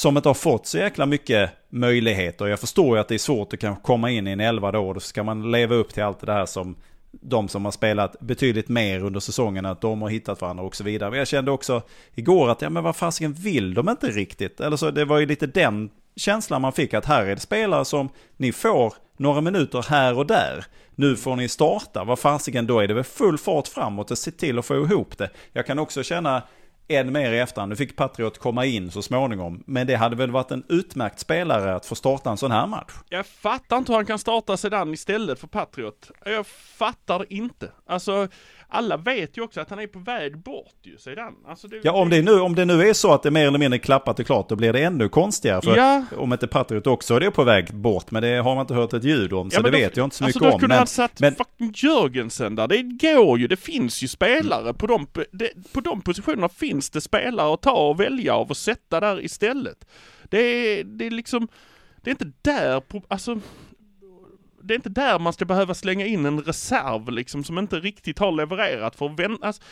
[0.00, 2.46] som inte har fått så jäkla mycket möjligheter.
[2.46, 4.92] Jag förstår ju att det är svårt att kanske komma in i en elva då.
[4.92, 6.76] Då ska man leva upp till allt det här som
[7.10, 10.84] de som har spelat betydligt mer under säsongen, att de har hittat varandra och så
[10.84, 11.10] vidare.
[11.10, 11.82] Men jag kände också
[12.14, 14.60] igår att, ja men vad fasiken vill de inte riktigt?
[14.60, 17.84] Eller så det var ju lite den känslan man fick, att här är det spelare
[17.84, 20.64] som ni får några minuter här och där.
[20.94, 24.30] Nu får ni starta, vad fasiken då är det väl full fart framåt och se
[24.30, 25.30] till att få ihop det.
[25.52, 26.42] Jag kan också känna
[26.90, 27.70] än mer i efterhand.
[27.70, 29.62] Nu fick Patriot komma in så småningom.
[29.66, 32.92] Men det hade väl varit en utmärkt spelare att få starta en sån här match.
[33.08, 36.10] Jag fattar inte hur han kan starta sedan istället för Patriot.
[36.24, 37.72] Jag fattar inte.
[37.86, 38.28] Alltså,
[38.70, 41.34] alla vet ju också att han är på väg bort ju sedan.
[41.48, 43.58] Alltså det, Ja, om det, nu, om det nu är så att det mer eller
[43.58, 45.62] mindre klappat och klart, då blir det ännu konstigare.
[45.62, 46.04] För Ja.
[46.16, 48.92] om inte Patriot också är det på väg bort, men det har man inte hört
[48.92, 50.60] ett ljud om, så Ja, det då- vet jag inte så alltså mycket då om.
[50.60, 52.68] kunde Men, han satt men fucking Jörgensen där.
[52.68, 53.46] Det går ju.
[53.48, 54.74] Det finns ju spelare.
[54.74, 58.56] På, de, det, på de positionerna finns det spelare att ta och välja av och
[58.56, 59.84] sätta där istället.
[60.28, 61.48] Det är, det är liksom,
[62.02, 63.40] det är inte där, alltså
[64.62, 68.18] det är inte där man ska behöva slänga in en reserv liksom som inte riktigt
[68.18, 69.46] har levererat för att vänta.
[69.46, 69.62] Alltså,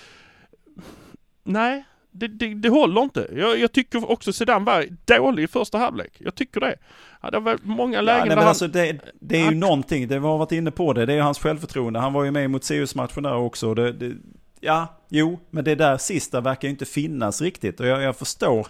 [1.44, 3.28] nej, det, det, det håller inte.
[3.36, 6.12] Jag, jag tycker också Zidane var dålig i första halvlek.
[6.18, 6.76] Jag tycker det.
[7.22, 8.48] Ja, det var många Ja, lägen nej, där men han...
[8.48, 11.16] alltså det, det är ju han- någonting, det var varit inne på det, det är
[11.16, 11.98] ju hans självförtroende.
[12.00, 13.74] Han var ju med mot Sirius-matchen där också.
[13.74, 14.12] Det,
[14.60, 17.80] ja, jo, men det där sista verkar ju inte finnas riktigt.
[17.80, 18.66] Och jag, jag förstår,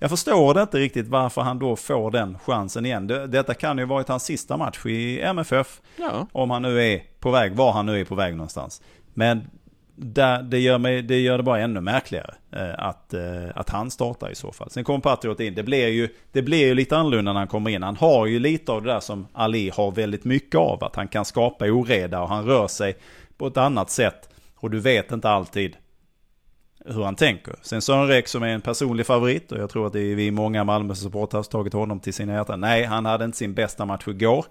[0.00, 3.06] jag förstår det inte riktigt varför han då får den chansen igen.
[3.06, 5.80] Det, detta kan ju varit hans sista match i MFF.
[5.96, 6.26] Ja.
[6.32, 8.82] Om han nu är på väg, var han nu är på väg någonstans.
[9.14, 9.50] Men
[9.96, 13.90] där, det, gör mig, det gör det bara ännu märkligare eh, att, eh, att han
[13.90, 14.70] startar i så fall.
[14.70, 15.54] Sen kommer Patriot in.
[15.54, 17.82] Det blir, ju, det blir ju lite annorlunda när han kommer in.
[17.82, 20.84] Han har ju lite av det där som Ali har väldigt mycket av.
[20.84, 22.96] Att han kan skapa oreda och han rör sig
[23.36, 24.28] på ett annat sätt.
[24.56, 25.76] Och du vet inte alltid
[26.84, 27.54] hur han tänker.
[27.62, 30.30] Sen Sören Rex som är en personlig favorit och jag tror att det är vi
[30.30, 32.60] många Malmö-supportrar som tagit honom till sina hjärtan.
[32.60, 34.44] Nej, han hade inte sin bästa match igår.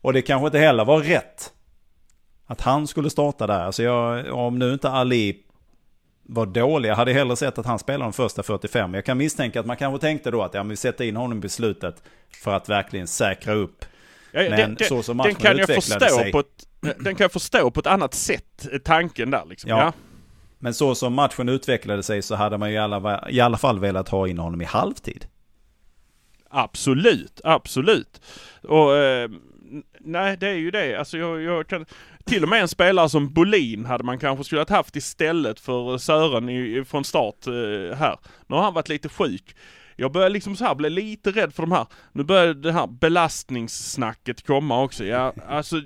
[0.00, 1.52] Och det kanske inte heller var rätt
[2.46, 3.60] att han skulle starta där.
[3.60, 5.36] Alltså jag, om nu inte Ali
[6.22, 8.94] var dålig, jag hade hellre sett att han spelade de första 45.
[8.94, 11.38] Jag kan misstänka att man kanske tänkte då att ja, men vi sätter in honom
[11.38, 12.02] i beslutet
[12.42, 13.84] för att verkligen säkra upp.
[14.32, 16.32] Ja, Men så som matchen den kan jag utvecklade förstå sig.
[16.32, 19.70] på ett, Den kan jag förstå på ett annat sätt, eh, tanken där liksom.
[19.70, 19.78] Ja.
[19.80, 19.92] Ja.
[20.64, 23.78] Men så som matchen utvecklade sig så hade man ju i alla, i alla fall
[23.78, 25.26] velat ha in honom i halvtid.
[26.50, 28.20] Absolut, absolut.
[28.62, 29.30] Och eh,
[30.00, 30.96] nej, det är ju det.
[30.98, 31.86] Alltså jag, jag kan...
[32.24, 35.98] Till och med en spelare som Bolin hade man kanske skulle ha haft istället för
[35.98, 38.18] Sören i, i- från start eh, här.
[38.46, 39.56] Nu har han varit lite sjuk.
[39.96, 41.86] Jag börjar liksom så här bli lite rädd för de här.
[42.12, 45.04] Nu börjar det här belastningssnacket komma också.
[45.04, 45.76] Ja, alltså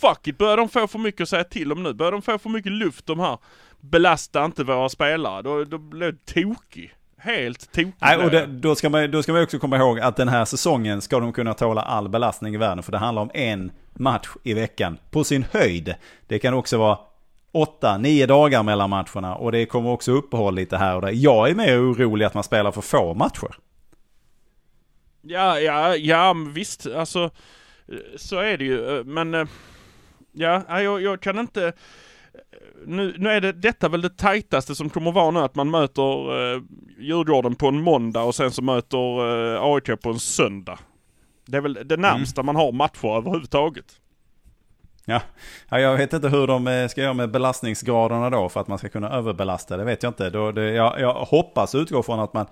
[0.00, 0.38] fuck it.
[0.38, 1.94] Börjar de få för mycket att säga till om nu?
[1.94, 3.38] Börjar de få för mycket luft de här?
[3.80, 5.42] Belasta inte våra spelare.
[5.42, 6.94] Då, då blir jag tokig.
[7.18, 7.92] Helt tokig.
[8.00, 10.44] Nej, och det, då, ska man, då ska man också komma ihåg att den här
[10.44, 12.82] säsongen ska de kunna tåla all belastning i världen.
[12.82, 14.98] För det handlar om en match i veckan.
[15.10, 15.94] På sin höjd.
[16.26, 16.98] Det kan också vara
[17.52, 19.34] åtta, nio dagar mellan matcherna.
[19.34, 21.12] Och det kommer också uppehåll lite här och där.
[21.14, 23.54] Jag är mer orolig att man spelar för få matcher.
[25.22, 26.86] Ja, ja, ja visst.
[26.86, 27.30] Alltså,
[27.88, 28.98] eh, så är det ju.
[28.98, 29.46] eh, Men, eh,
[30.32, 31.72] ja, jag, jag kan inte...
[32.80, 35.70] eh, Nu, nu är det detta väl det tajtaste som kommer vara nu, att man
[35.70, 36.62] möter uh,
[36.98, 40.78] Djurgården på en måndag och sen så möter uh, AIK på en söndag.
[41.46, 44.00] Det är väl det närmsta man har matcher överhuvudtaget.
[45.10, 45.20] Ja.
[45.68, 48.78] ja, jag vet inte hur de eh, ska göra med belastningsgraderna då för att man
[48.78, 49.76] ska kunna överbelasta.
[49.76, 50.30] Det vet jag inte.
[50.30, 52.46] Då, det, jag, jag hoppas utgå från att man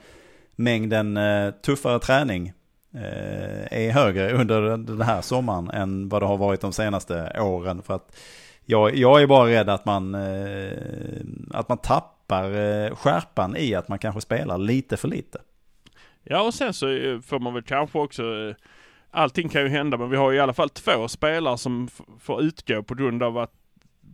[0.56, 2.52] mängden eh, tuffare träning
[2.94, 7.82] eh, är högre under den här sommaren än vad det har varit de senaste åren.
[7.82, 8.16] För att
[8.66, 13.88] jag, jag är bara rädd att man, eh, att man tappar eh, skärpan i att
[13.88, 15.38] man kanske spelar lite för lite.
[16.22, 18.54] Ja, och sen så eh, får man väl kanske också...
[19.10, 21.88] Allting kan ju hända, men vi har i alla fall två spelare som
[22.20, 23.52] får utgå på grund av att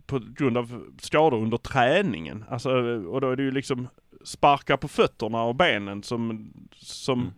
[0.05, 2.45] på grund av skador under träningen.
[2.49, 2.69] Alltså,
[3.07, 3.87] och då är det ju liksom
[4.23, 7.33] sparkar på fötterna och benen som, som, Mm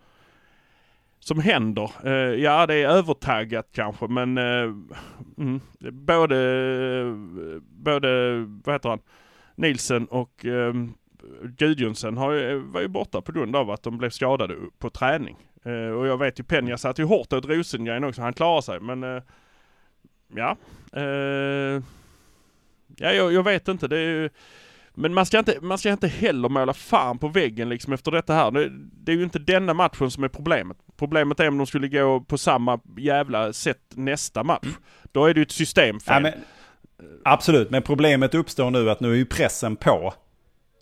[1.28, 1.92] som händer.
[2.04, 2.12] Eh,
[2.44, 4.72] ja, det är övertaggat kanske men eh,
[5.38, 5.62] mm,
[5.92, 6.38] både,
[7.62, 9.00] både, vad heter han,
[9.56, 10.74] Nielsen och eh,
[11.44, 15.38] Gudjonsen har, ju- var ju borta på grund av att de blev skadade på träning.
[15.64, 18.80] Eh, och jag vet ju Penja satt ju hårt åt Rosengren också, han klarar sig
[18.80, 19.24] men eh,
[20.36, 20.58] ja.
[20.94, 21.82] Eh,
[22.98, 23.88] ja, jag, jag vet inte.
[23.88, 24.30] Det är ju,
[24.94, 28.34] men man ska, inte, man ska inte heller måla fan på väggen liksom efter detta
[28.34, 28.52] här.
[28.52, 30.78] Det, det är ju inte denna matchen som är problemet.
[30.98, 34.68] Problemet är om de skulle gå på samma jävla sätt nästa match.
[35.12, 36.14] Då är det ju ett systemfel.
[36.14, 36.34] Ja, men,
[37.24, 40.14] absolut, men problemet uppstår nu att nu är ju pressen på.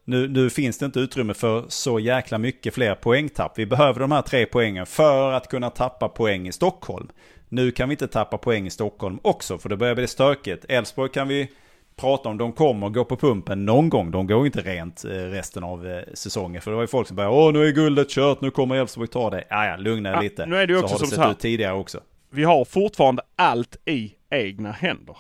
[0.06, 3.60] Nu, nu finns det inte utrymme för så jäkla mycket fler poängtapp.
[3.60, 7.10] Vi behöver de här tre poängen för att kunna tappa poäng i Stockholm.
[7.50, 10.66] Nu kan vi inte tappa poäng i Stockholm också, för då börjar bli stökigt.
[10.70, 11.50] Elfsborg kan vi
[11.96, 14.12] prata om, de kommer gå på pumpen någon gång.
[14.12, 16.62] De går inte rent eh, resten av eh, säsongen.
[16.62, 19.08] För det var ju folk som började, åh nu är guldet kört, nu kommer Elfsborg
[19.08, 19.44] ta det.
[19.50, 20.46] Ja, ja, lugna er Ja, lite.
[20.46, 21.32] nu är det ju också så har det sett här.
[21.32, 22.00] ut tidigare också.
[22.30, 25.18] Vi har fortfarande allt i egna händer.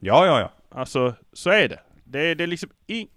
[0.00, 0.78] Ja, ja, ja.
[0.80, 1.80] Alltså, så är det.
[2.04, 3.08] Det är, det är liksom ing,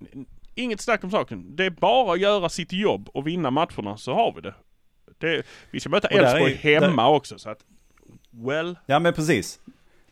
[0.56, 1.56] inget snack om saken.
[1.56, 4.54] Det är bara att göra sitt jobb och vinna matcherna så har vi det.
[5.18, 7.60] det vi ska möta där Elfsborg hemma också så att,
[8.32, 8.78] well.
[8.86, 9.60] Ja men precis.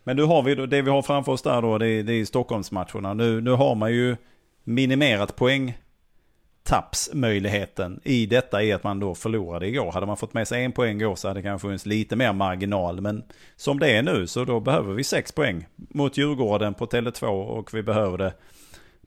[0.07, 2.25] Men nu har vi det vi har framför oss där då, det är, det är
[2.25, 3.13] Stockholmsmatcherna.
[3.13, 4.15] Nu, nu har man ju
[4.63, 9.91] minimerat poängtappsmöjligheten i detta i att man då förlorade igår.
[9.91, 12.33] Hade man fått med sig en poäng igår så hade det kanske funnits lite mer
[12.33, 13.01] marginal.
[13.01, 13.23] Men
[13.55, 17.73] som det är nu så då behöver vi sex poäng mot Djurgården på Tele2 och
[17.73, 18.33] vi behöver det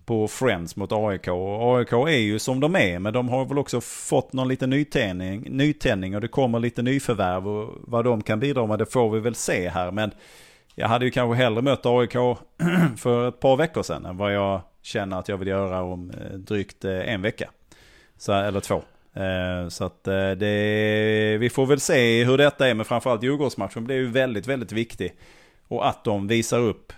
[0.05, 1.29] på Friends mot AIK.
[1.29, 4.71] Och AIK är ju som de är, men de har väl också fått någon liten
[4.71, 9.11] nytändning, nytändning och det kommer lite nyförvärv och vad de kan bidra med det får
[9.11, 9.91] vi väl se här.
[9.91, 10.11] Men
[10.79, 12.13] jag hade ju kanske hellre mött AIK
[12.97, 16.39] för ett par veckor sedan än vad jag känner att jag vill göra om eh,
[16.39, 17.51] drygt eh, en vecka.
[18.19, 18.83] Så, eller två.
[19.15, 23.97] Eh, så att det, vi får väl se hur detta är, men framförallt Djurgårdsmatchen blir
[23.97, 25.15] ju väldigt, väldigt viktig.
[25.69, 26.93] Och att de visar upp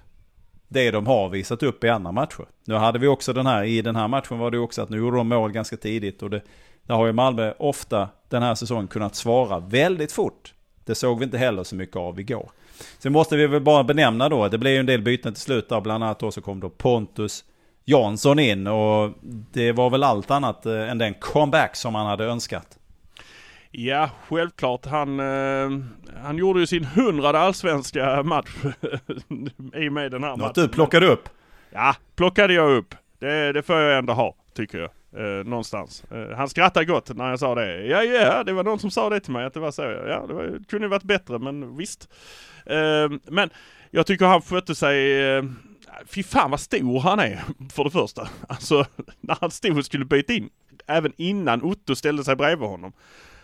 [0.69, 2.45] det de har visat upp i andra matcher.
[2.65, 4.97] Nu hade vi också den här, i den här matchen var det också att nu
[4.97, 6.43] gjorde de mål ganska tidigt och det,
[6.83, 10.55] där har ju Malmö ofta den här säsongen kunnat svara väldigt fort.
[10.85, 12.51] Det såg vi inte heller så mycket av igår.
[12.99, 15.69] Sen måste vi väl bara benämna då, det blev ju en del byten till slut
[15.69, 17.45] där, bland annat då så kom då Pontus
[17.85, 19.13] Jansson in och
[19.53, 22.77] det var väl allt annat eh, än den comeback som man hade önskat.
[23.71, 24.87] Ja, självklart.
[24.87, 25.81] Han, eh,
[26.23, 28.51] han gjorde ju sin hundrade allsvenska match
[29.75, 30.53] i och med den här Något matchen.
[30.55, 31.29] du plockade upp.
[31.71, 32.95] Ja, plockade jag upp.
[33.19, 34.91] Det, det får jag ändå ha, tycker jag.
[35.17, 36.05] Eh, någonstans.
[36.11, 37.87] Eh, han skrattade gott när jag sa det.
[37.87, 39.83] Ja, ja, det var någon som sa det till mig att det var så.
[39.83, 42.09] Ja, det var, kunde ju varit bättre, men visst.
[42.67, 43.51] Eh, men
[43.91, 45.23] jag tycker han skötte sig...
[45.23, 45.45] Eh,
[46.07, 47.43] fy fan vad stor han är,
[47.73, 48.29] för det första.
[48.49, 48.87] Alltså,
[49.21, 50.51] när han stod och skulle byta in,
[50.87, 52.93] även innan Otto ställde sig bredvid honom.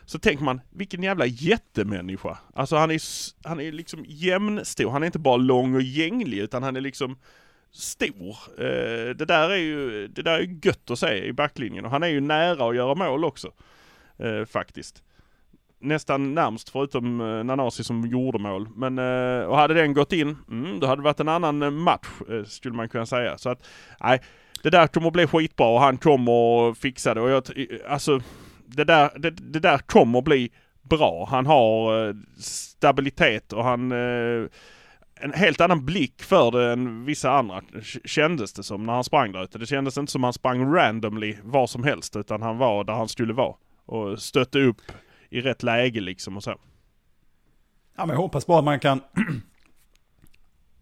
[0.04, 2.38] Så tänker man, vilken jävla jättemänniska.
[2.54, 3.00] Alltså han är,
[3.48, 4.90] han är liksom jämnstor.
[4.90, 7.16] Han är inte bara lång och gänglig utan han är liksom
[7.72, 8.36] stor.
[8.58, 12.02] Eh, det där är ju det där är gött att se i backlinjen och han
[12.02, 13.52] är ju nära att göra mål också.
[14.18, 15.02] Eh, faktiskt.
[15.80, 18.68] Nästan närmst förutom eh, Nanasi som gjorde mål.
[18.76, 21.70] Men, eh, och hade den gått in, mm, då hade det varit en annan eh,
[21.70, 23.38] match eh, skulle man kunna säga.
[23.38, 23.66] Så att,
[24.00, 24.20] nej,
[24.62, 27.20] det där kommer att bli skitbra och han kommer att fixa det.
[27.20, 27.42] Och jag,
[27.88, 28.20] alltså,
[28.66, 30.50] det där, det, det där kommer att bli
[30.82, 31.28] bra.
[31.30, 34.48] Han har eh, stabilitet och han eh,
[35.20, 37.62] en helt annan blick för det än vissa andra
[38.04, 39.58] kändes det som när han sprang där ute.
[39.58, 43.08] Det kändes inte som han sprang randomly var som helst utan han var där han
[43.08, 43.54] skulle vara.
[43.86, 44.82] Och stötte upp
[45.30, 46.50] i rätt läge liksom och så.
[47.96, 49.00] Ja, men jag hoppas bara att man kan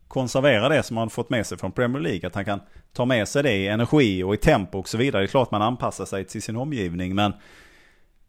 [0.09, 2.26] konservera det som man fått med sig från Premier League.
[2.26, 2.61] Att han kan
[2.92, 5.22] ta med sig det i energi och i tempo och så vidare.
[5.22, 7.14] Det är klart man anpassar sig till sin omgivning.
[7.14, 7.33] Men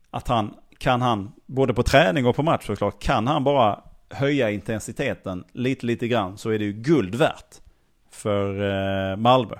[0.09, 4.51] att han, kan han, både på träning och på match såklart, kan han bara höja
[4.51, 7.61] intensiteten lite, lite grann så är det ju guld värt
[8.11, 8.71] för
[9.11, 9.55] eh, Malmö.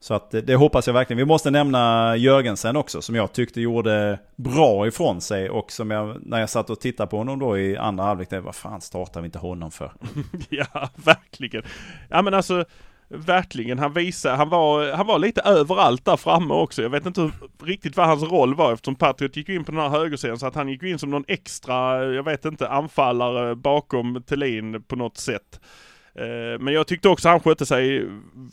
[0.00, 1.18] Så att det, det hoppas jag verkligen.
[1.18, 6.16] Vi måste nämna Jörgensen också som jag tyckte gjorde bra ifrån sig och som jag,
[6.22, 9.24] när jag satt och tittade på honom då i andra halvlek, vad fan startar vi
[9.24, 9.92] inte honom för?
[10.48, 11.62] ja, verkligen.
[12.08, 12.64] Ja men alltså
[13.10, 16.82] Verkligen, han visade, han var, han var lite överallt där framme också.
[16.82, 17.32] Jag vet inte hur,
[17.62, 20.54] riktigt vad hans roll var eftersom Patriot gick in på den här högersidan så att
[20.54, 25.60] han gick in som någon extra, jag vet inte, anfallare bakom Thelin på något sätt.
[26.18, 28.08] Eh, Men jag tyckte också han skötte sig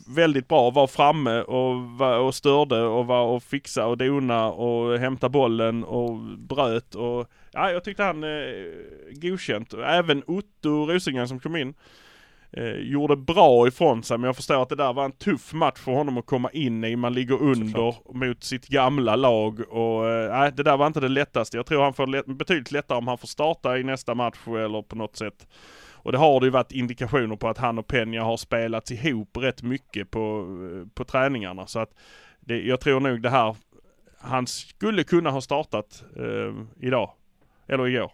[0.08, 4.98] väldigt bra, var framme och, var, och störde och var och fixa och dona och
[4.98, 8.30] hämta bollen och bröt och ja, jag tyckte han eh,
[9.10, 9.74] godkänt.
[9.74, 11.74] Även Otto Rosengren som kom in
[12.52, 15.78] eh, gjorde bra ifrån sig men jag förstår att det där var en tuff match
[15.78, 16.96] för honom att komma in i.
[16.96, 21.56] Man ligger under mot sitt gamla lag och eh, det där var inte det lättaste.
[21.56, 24.82] Jag tror han får lätt, betydligt lättare om han får starta i nästa match eller
[24.82, 25.46] på något sätt.
[26.06, 29.36] Och det har det ju varit indikationer på att han och Peña har spelat ihop
[29.36, 31.66] rätt mycket på, eh, på träningarna.
[31.66, 31.90] Så att
[32.40, 33.56] det, jag tror nog det här,
[34.20, 37.10] han skulle kunna ha startat eh, idag.
[37.68, 38.12] Eller igår.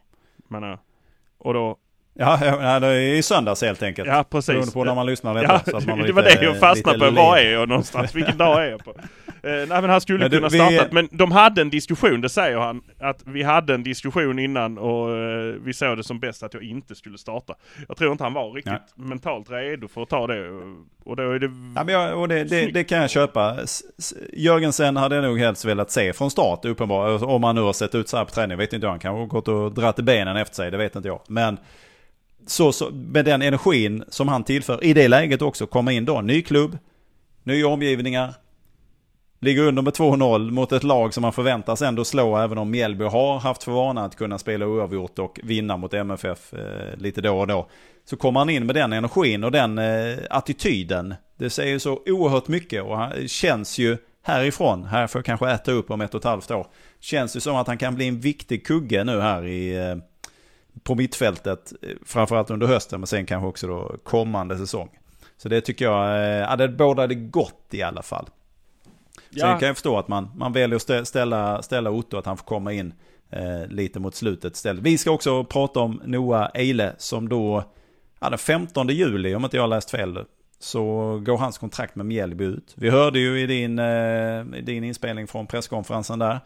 [0.48, 0.78] Men, eh,
[1.38, 1.76] och då
[2.14, 4.08] Ja, ja, det är i söndags helt enkelt.
[4.08, 4.46] Ja precis.
[4.46, 5.60] Beroende på när man lyssnar detta.
[5.66, 7.10] Ja, det lite, var det jag fastnade på.
[7.10, 8.14] Var är jag någonstans?
[8.14, 8.94] Vilken dag är jag på?
[9.44, 10.88] Uh, nej men han skulle kunna startat.
[10.90, 10.94] Vi...
[10.94, 12.82] Men de hade en diskussion, det säger han.
[13.00, 16.62] Att vi hade en diskussion innan och uh, vi såg det som bäst att jag
[16.62, 17.54] inte skulle starta.
[17.88, 19.04] Jag tror inte han var riktigt ja.
[19.04, 20.48] mentalt redo för att ta det.
[21.04, 21.46] Och då är det...
[21.76, 23.56] Ja, men jag, och det, det, det, kan jag köpa.
[24.32, 27.22] Jörgensen hade jag nog helst velat se från start uppenbart.
[27.22, 28.58] Om han nu har sett ut så här på träning.
[28.58, 28.90] Vet inte jag.
[28.90, 30.70] Han kanske har gått och dratt benen efter sig.
[30.70, 31.20] Det vet inte jag.
[31.28, 31.58] Men
[32.46, 36.20] så, så, med den energin som han tillför i det läget också, komma in då,
[36.20, 36.78] ny klubb,
[37.42, 38.34] nya omgivningar,
[39.42, 43.04] ligger under med 2-0 mot ett lag som man förväntas ändå slå, även om Mjällby
[43.04, 47.38] har haft för vana att kunna spela oavgjort och vinna mot MFF eh, lite då
[47.38, 47.68] och då.
[48.04, 51.14] Så kommer han in med den energin och den eh, attityden.
[51.38, 55.50] Det säger så oerhört mycket och han eh, känns ju härifrån, här får jag kanske
[55.50, 56.66] äta upp om ett och ett halvt år,
[57.00, 59.96] känns ju som att han kan bli en viktig kugge nu här i eh,
[60.82, 64.88] på mittfältet, eh, framförallt under hösten, men sen kanske också då kommande säsong.
[65.36, 68.26] Så det tycker jag, eh, ja, det bådade gott i alla fall.
[69.34, 69.46] Ja.
[69.46, 72.44] Sen kan jag förstå att man, man väljer att ställa, ställa Otto, att han får
[72.44, 72.94] komma in
[73.30, 74.82] eh, lite mot slutet istället.
[74.82, 77.64] Vi ska också prata om Noah Eile som då,
[78.20, 80.24] ja, den 15 juli, om inte jag har läst fel,
[80.58, 80.82] så
[81.24, 82.74] går hans kontrakt med Mjällby ut.
[82.76, 86.40] Vi hörde ju i din, eh, i din inspelning från presskonferensen där,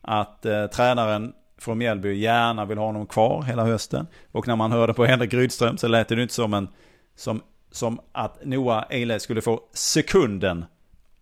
[0.00, 4.06] att eh, tränaren från Mjällby gärna vill ha honom kvar hela hösten.
[4.32, 6.68] Och när man hörde på Henrik Rydström så lät det inte som, en,
[7.16, 10.64] som, som att Noah Eile skulle få sekunden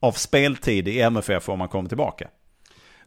[0.00, 2.28] av speltid i MFF om han kommer tillbaka.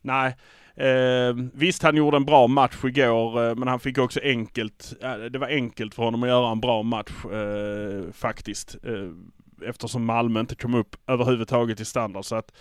[0.02, 0.36] Nej,
[0.80, 5.16] Eh, visst, han gjorde en bra match igår, eh, men han fick också enkelt, eh,
[5.16, 8.76] det var enkelt för honom att göra en bra match eh, faktiskt.
[8.84, 9.12] Eh,
[9.70, 12.26] eftersom Malmö inte kom upp överhuvudtaget i standard.
[12.26, 12.52] Så att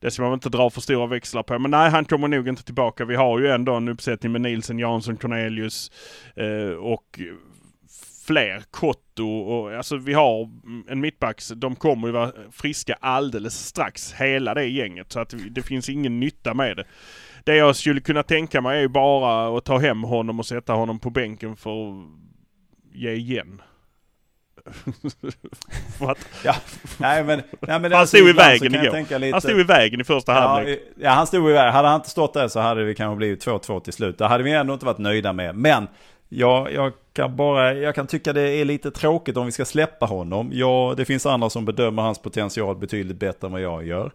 [0.00, 1.58] det ska man inte dra för stora växlar på.
[1.58, 3.04] Men nej, han kommer nog inte tillbaka.
[3.04, 5.90] Vi har ju ändå en uppsättning med Nielsen, Jansson, Cornelius
[6.36, 7.20] eh, och
[8.28, 8.62] fler.
[8.70, 10.48] Kotto och alltså vi har
[10.88, 11.48] en mittbacks.
[11.48, 15.12] De kommer ju vara friska alldeles strax, hela det gänget.
[15.12, 16.84] Så att det finns ingen nytta med det.
[17.44, 20.72] Det jag skulle kunna tänka mig är ju bara att ta hem honom och sätta
[20.72, 21.94] honom på bänken för att
[22.92, 23.62] ge igen.
[26.00, 26.54] att, ja,
[26.98, 29.18] nej men, nej men han stod i vägen igår.
[29.18, 30.80] Lite, han stod i vägen i första ja, halvlek.
[30.96, 31.72] Ja, han stod i vägen.
[31.72, 34.18] Hade han inte stått där så hade vi kanske blivit 2-2 till slut.
[34.18, 35.54] Det hade vi ändå inte varit nöjda med.
[35.54, 35.88] Men
[36.28, 40.06] ja, jag kan bara, jag kan tycka det är lite tråkigt om vi ska släppa
[40.06, 40.50] honom.
[40.52, 44.12] Ja, det finns andra som bedömer hans potential betydligt bättre än vad jag gör.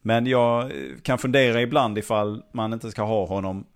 [0.00, 0.70] Men jag eh,
[1.02, 3.66] kan fundera ibland ifall man inte ska ha honom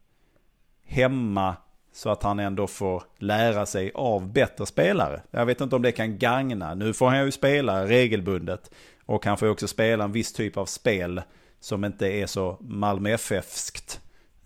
[0.86, 1.56] hemma
[1.92, 5.22] så att han ändå får lära sig av bättre spelare.
[5.30, 6.74] Jag vet inte om det kan gagna.
[6.74, 8.70] Nu får han ju spela regelbundet.
[9.06, 11.22] Och han får också spela en viss typ av spel
[11.60, 14.00] som inte är så Malmö FF-skt.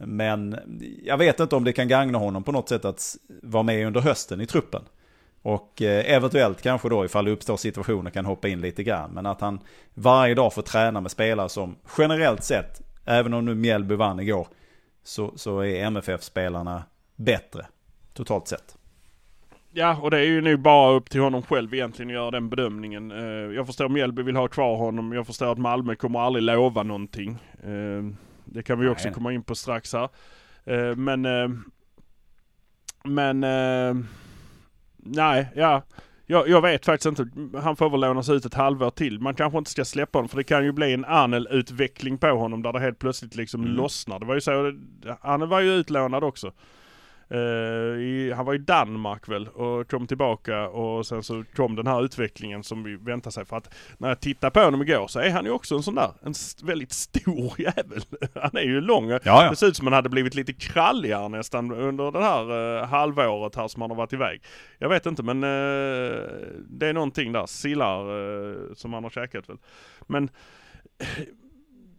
[0.07, 0.57] Men
[1.05, 4.01] jag vet inte om det kan gagna honom på något sätt att vara med under
[4.01, 4.83] hösten i truppen.
[5.43, 9.11] Och eh, eventuellt kanske då ifall det uppstår situationer kan hoppa in lite grann.
[9.11, 9.61] Men att han
[9.95, 14.47] varje dag får träna med spelare som generellt sett, även om nu Mjällby vann igår,
[15.05, 16.83] så, så är MFF-spelarna
[17.17, 17.67] bättre
[18.15, 18.77] totalt sett.
[19.75, 22.49] Ja, och det är ju nu bara upp till honom själv egentligen att göra den
[22.49, 23.11] bedömningen.
[23.11, 25.13] Eh, jag förstår att Mjällby vill ha kvar honom.
[25.13, 27.39] Jag förstår att Malmö kommer aldrig lova någonting.
[27.63, 28.15] Eh,
[28.53, 29.15] Eh, det kan vi också Nej.
[29.15, 30.09] komma in på strax här.
[30.65, 31.23] Eh, men...
[33.05, 33.41] Men...
[34.97, 35.83] Nej, ja.
[36.27, 37.27] Jag, jag, vet faktiskt inte.
[37.59, 39.21] Han får väl lånas ut ett halvår till.
[39.21, 42.63] Man kanske inte ska släppa honom för det kan ju bli en Arnel-utveckling på honom
[42.63, 43.75] där det helt plötsligt liksom mm.
[43.75, 44.19] lossnar.
[44.19, 44.73] Det var ju så.
[45.21, 46.53] Han var ju utlånad också.
[47.31, 47.39] Uh,
[48.03, 52.05] i, han var i Danmark väl och kom tillbaka och sen så kom den här
[52.05, 53.45] utvecklingen som vi väntar sig.
[53.45, 55.95] För att när jag tittade på honom igår så är han ju också en sån
[55.95, 58.03] där, en väldigt stor jävel.
[58.35, 59.11] Han är ju lång.
[59.11, 59.51] Ja, ja.
[59.51, 63.57] Det ser ut som han hade blivit lite kralligare nästan under det här uh, halvåret
[63.57, 64.43] här som han har varit iväg.
[64.79, 65.51] Jag vet inte men uh,
[66.69, 69.59] det är någonting där, sillar som han har käkat väl.
[70.07, 70.31] Men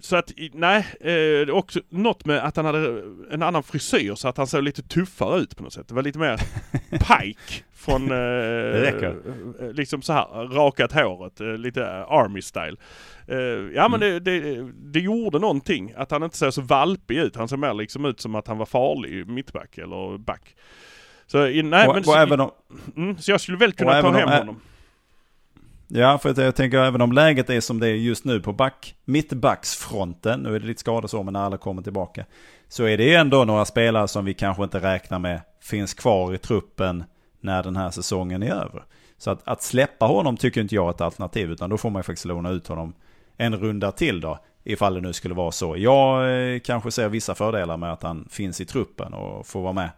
[0.04, 4.38] så att, nej, eh, också något med att han hade en annan frisyr så att
[4.38, 5.88] han såg lite tuffare ut på något sätt.
[5.88, 6.38] Det var lite mer
[6.90, 12.76] Pike från, eh, eh, liksom så här, rakat håret, eh, lite army style.
[13.28, 13.38] Eh,
[13.76, 14.24] ja men mm.
[14.24, 17.36] det, det, det, gjorde någonting, att han inte såg så valpig ut.
[17.36, 20.56] Han såg mer liksom ut som att han var farlig mittback eller back.
[21.28, 22.52] Så nej och, men och så, även om,
[22.98, 24.60] mm, så jag skulle väl kunna ta hem honom.
[25.96, 28.96] Ja, för jag tänker även om läget är som det är just nu på back,
[29.06, 32.26] mittbacksfronten, nu är det lite skador så, men när alla kommer tillbaka,
[32.68, 36.38] så är det ändå några spelare som vi kanske inte räknar med finns kvar i
[36.38, 37.04] truppen
[37.42, 38.84] när den här säsongen är över.
[39.18, 42.00] Så att, att släppa honom tycker inte jag är ett alternativ, utan då får man
[42.00, 42.94] ju faktiskt låna ut honom
[43.38, 44.40] en runda till då.
[44.64, 45.78] Ifall det nu skulle vara så.
[45.78, 49.74] Jag eh, kanske ser vissa fördelar med att han finns i truppen och får vara
[49.74, 49.90] med.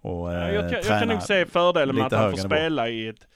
[0.00, 3.08] Och, Ja, jag, kan, jag kan nog se fördelen med att han får spela i
[3.08, 3.29] ett, eh,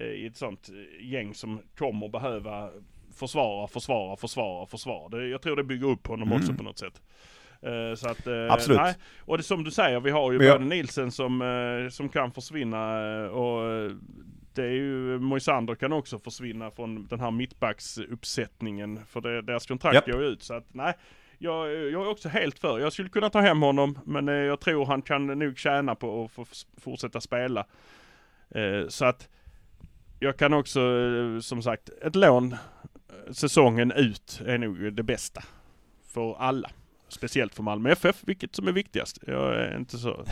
[0.00, 2.70] i ett sånt eh, gäng som kommer behöva
[3.14, 5.08] försvara, försvara, försvara, försvara.
[5.08, 6.40] Det, jag tror det bygger upp honom Mm.
[6.40, 7.02] också på något sätt.
[7.62, 8.80] Eh, Så att, eh, Absolut.
[8.80, 8.94] Nej.
[9.20, 12.32] Och det som du säger, vi har ju jag- både Nielsen som, eh, som kan
[12.32, 13.90] försvinna eh, och eh,
[14.54, 19.00] det är ju, Moisander kan också försvinna från den här mittbacksuppsättningen.
[19.06, 20.06] För det, deras kontrakt Japp.
[20.06, 20.42] går ju ut.
[20.42, 20.94] Så att nej,
[21.38, 22.78] jag, jag är också helt för.
[22.78, 26.24] Jag skulle kunna ta hem honom men eh, jag tror han kan nog tjäna på
[26.24, 26.44] att få
[26.80, 27.66] fortsätta spela.
[28.54, 29.28] Eh, Så att
[30.24, 35.42] jag kan också eh, som sagt, ett lån eh, säsongen ut är nog det bästa.
[36.12, 36.70] För alla.
[37.08, 39.18] Speciellt för Malmö FF, vilket som är viktigast.
[39.26, 40.24] Jag är inte så...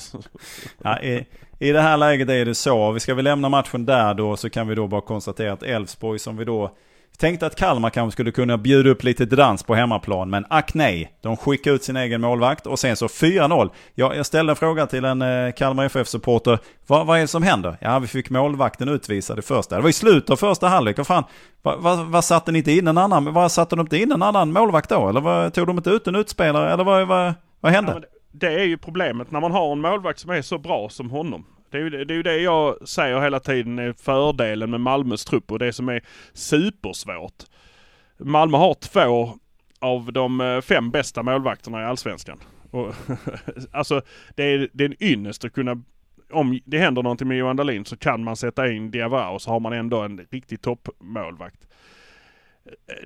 [0.00, 0.22] så
[0.82, 1.26] Ja, i,
[1.58, 2.92] I det här läget är det så.
[2.92, 6.18] Vi ska väl lämna matchen där då så kan vi då bara konstatera att Elfsborg
[6.18, 6.76] som vi då
[7.18, 10.30] tänkte att Kalmar kanske skulle kunna bjuda upp lite dans på hemmaplan.
[10.30, 13.70] Men ack nej, de skickar ut sin egen målvakt och sen så 4-0.
[13.94, 16.58] Ja, jag ställde en fråga till en eh, Kalmar FF-supporter.
[16.86, 17.76] Vad, vad är det som händer?
[17.80, 19.76] Ja, vi fick målvakten utvisad i första.
[19.76, 20.96] Det var i slutet av första halvlek.
[20.96, 21.24] Vad fan,
[21.62, 23.32] vad, vad, vad satte ni inte in en annan?
[23.32, 25.08] Vad satte de inte in en annan målvakt då?
[25.08, 26.72] Eller vad, tog de inte ut en utspelare?
[26.72, 27.92] Eller vad, vad, vad hände?
[27.92, 31.10] Ja, det är ju problemet när man har en målvakt som är så bra som
[31.10, 31.46] honom.
[31.70, 35.24] Det är, ju, det är ju det jag säger hela tiden är fördelen med Malmös
[35.24, 36.02] trupp och det som är
[36.32, 37.44] supersvårt.
[38.18, 39.38] Malmö har två
[39.78, 42.38] av de eh, fem bästa målvakterna i Allsvenskan.
[42.70, 42.94] Och,
[43.72, 44.02] alltså
[44.34, 45.82] det är, det är en ynnest att kunna
[46.30, 49.50] om det händer någonting med Johan Dahlin så kan man sätta in Diawara och så
[49.50, 51.68] har man ändå en riktig toppmålvakt.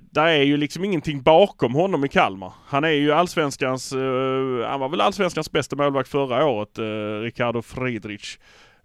[0.00, 2.52] Där är ju liksom ingenting bakom honom i Kalmar.
[2.66, 7.62] Han är ju allsvenskans, uh, han var väl allsvenskans bästa målvakt förra året, uh, Ricardo
[7.62, 8.38] Friedrich,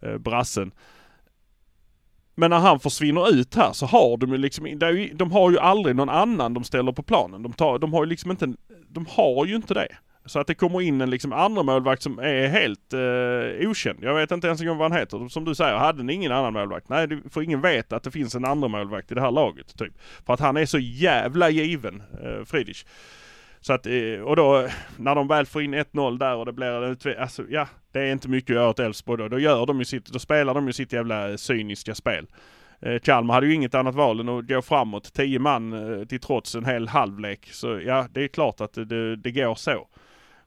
[0.05, 0.71] uh, brassen.
[2.35, 5.31] Men när han försvinner ut här så har de ju liksom, det är ju, de
[5.31, 7.43] har ju aldrig någon annan de ställer på planen.
[7.43, 8.53] De, tar, de har ju liksom inte,
[8.87, 9.87] de har ju inte det.
[10.25, 13.99] Så att det kommer in en liksom andra målvakt som är helt eh, okänd.
[14.01, 15.27] Jag vet inte ens en gång vad han heter.
[15.27, 16.89] Som du säger, hade ni ingen annan målvakt?
[16.89, 19.77] Nej, det, för ingen vet att det finns en andra målvakt i det här laget.
[19.77, 19.93] Typ.
[20.25, 22.85] För att han är så jävla given, eh, Friedrich.
[23.61, 24.67] Så att, eh, och då
[24.97, 28.11] när de väl får in 1-0 där och det blir en alltså ja, det är
[28.11, 29.27] inte mycket att göra åt Elfsborg då.
[29.27, 32.27] Då gör de ju sitt, då spelar de ju sitt jävla eh, cyniska spel.
[32.81, 36.19] Eh, Kalmar hade ju inget annat val än att gå framåt, 10 man eh, till
[36.19, 37.49] trots en hel halvlek.
[37.51, 39.87] Så ja, det är klart att det, det, det går så.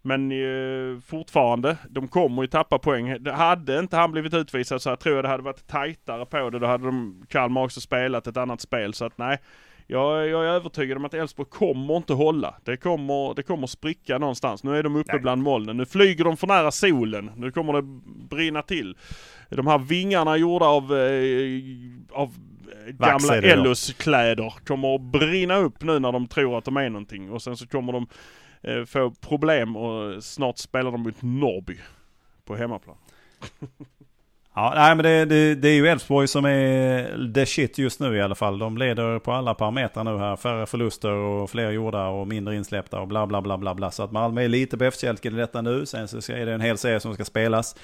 [0.07, 3.22] Men eh, fortfarande, de kommer ju tappa poäng.
[3.22, 6.50] Det hade inte han blivit utvisad så jag tror jag det hade varit tajtare på
[6.50, 6.59] det.
[6.59, 8.94] Då hade de, Kalmar också spelat ett annat spel.
[8.94, 9.38] Så att nej,
[9.86, 12.54] jag, jag är övertygad om att Elfsborg kommer inte hålla.
[12.64, 14.64] Det kommer, det kommer spricka någonstans.
[14.64, 15.20] Nu är de uppe Nej.
[15.20, 15.76] bland molnen.
[15.76, 17.30] Nu flyger de för nära solen.
[17.36, 17.82] Nu kommer det
[18.28, 18.96] brinna till.
[19.48, 21.61] De här vingarna gjorda av, eh,
[22.12, 22.34] av
[22.86, 23.61] eh, gamla är det då.
[23.61, 27.30] Ellos kläder kommer att brinna upp nu när de tror att de är någonting.
[27.30, 28.07] Och sen så kommer de
[28.62, 31.78] Eh, få problem och snart spelar de mot Norrby
[32.44, 32.96] på hemmaplan.
[34.59, 38.16] Ja, nej men det, det, det är ju Elfsborg som är the shit just nu
[38.16, 38.59] i alla fall.
[38.59, 40.36] De leder på alla parametrar nu här.
[40.36, 43.90] Färre förluster och fler gjorda och mindre insläppta och bla bla bla bla bla.
[43.90, 45.86] Så att Malmö är lite på efterkälken i detta nu.
[45.86, 47.76] Sen så är det en hel serie som ska spelas.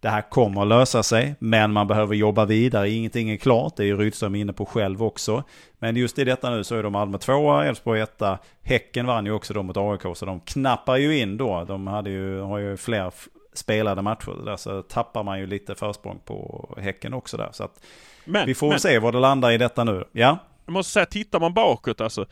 [0.00, 2.90] Det här kommer lösa sig, men man behöver jobba vidare.
[2.90, 5.44] Ingenting är klart, det är ju Rydström inne på själv också.
[5.78, 8.38] Men just i detta nu så är de Malmö tvåa, Elfsborg etta.
[8.62, 11.64] Häcken vann ju också då mot AIK, så de knappar ju in då.
[11.64, 13.12] De hade ju, har ju fler
[13.52, 17.48] spelade matcher där, så tappar man ju lite försprång på Häcken också där.
[17.52, 17.80] Så att
[18.24, 20.04] Men, vi får men se var det landar i detta nu.
[20.12, 22.26] Ja, jag måste säga, tittar man bakåt alltså.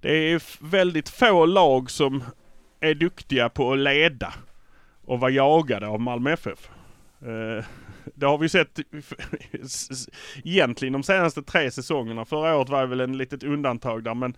[0.00, 2.24] Det är väldigt få lag som
[2.80, 4.34] är duktiga på att leda
[5.06, 6.70] och vara jagade av Malmö FF.
[7.20, 7.64] Eh,
[8.14, 8.78] det har vi sett
[10.44, 12.24] egentligen de senaste tre säsongerna.
[12.24, 14.36] Förra året var det väl en litet undantag där men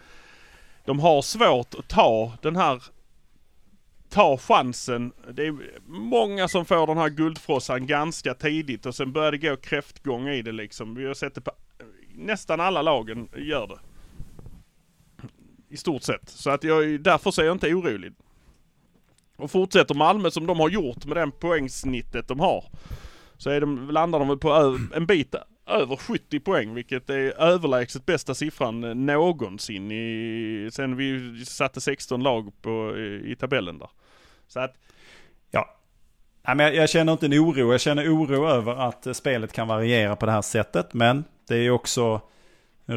[0.84, 2.82] de har svårt att ta den här
[4.10, 5.12] ta chansen.
[5.32, 5.56] Det är
[5.86, 10.42] många som får den här guldfrossan ganska tidigt och sen börjar det gå kräftgång i
[10.42, 10.94] det liksom.
[10.94, 11.52] Vi har sett det på
[12.14, 13.78] nästan alla lagen gör det.
[15.68, 16.28] I stort sett.
[16.28, 18.12] Så att jag, därför så är jag inte orolig.
[19.42, 22.64] Och fortsätter Malmö som de har gjort med den poängsnittet de har.
[23.36, 25.34] Så är de, landar de väl på en bit
[25.70, 32.22] över 70 poäng vilket är överlägset bästa siffran eh, någonsin i, sen vi satte 16
[32.22, 33.90] lag på, i, i tabellen där.
[34.48, 34.74] Så att
[35.50, 35.76] ja.
[36.46, 37.72] Nej, men jag, jag känner inte en oro.
[37.72, 40.94] Jag känner oro över att eh, spelet kan variera på det här sättet.
[40.94, 42.20] Men det är ju också,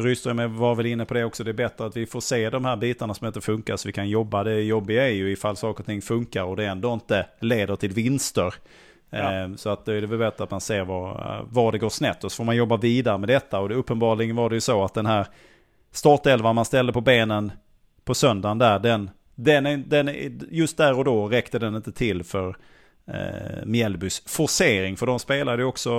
[0.02, 2.64] Rydström var väl inne på det också, det är bättre att vi får se de
[2.64, 4.44] här bitarna som inte funkar så vi kan jobba.
[4.44, 7.92] Det jobbiga är ju ifall saker och ting funkar och det ändå inte leder till
[7.92, 8.54] vinster.
[9.10, 9.42] Ja.
[9.44, 12.24] Eh, Så att det är väl bättre att man ser var, var det går snett
[12.24, 13.60] och så får man jobba vidare med detta.
[13.60, 15.26] Och det, uppenbarligen var det ju så att den här
[15.92, 17.52] startelvan man ställde på benen
[18.04, 20.10] på söndagen där, den, den, den
[20.50, 22.56] just där och då räckte den inte till för
[23.08, 24.96] eh, Mjällbys forcering.
[24.96, 25.90] För de spelade också,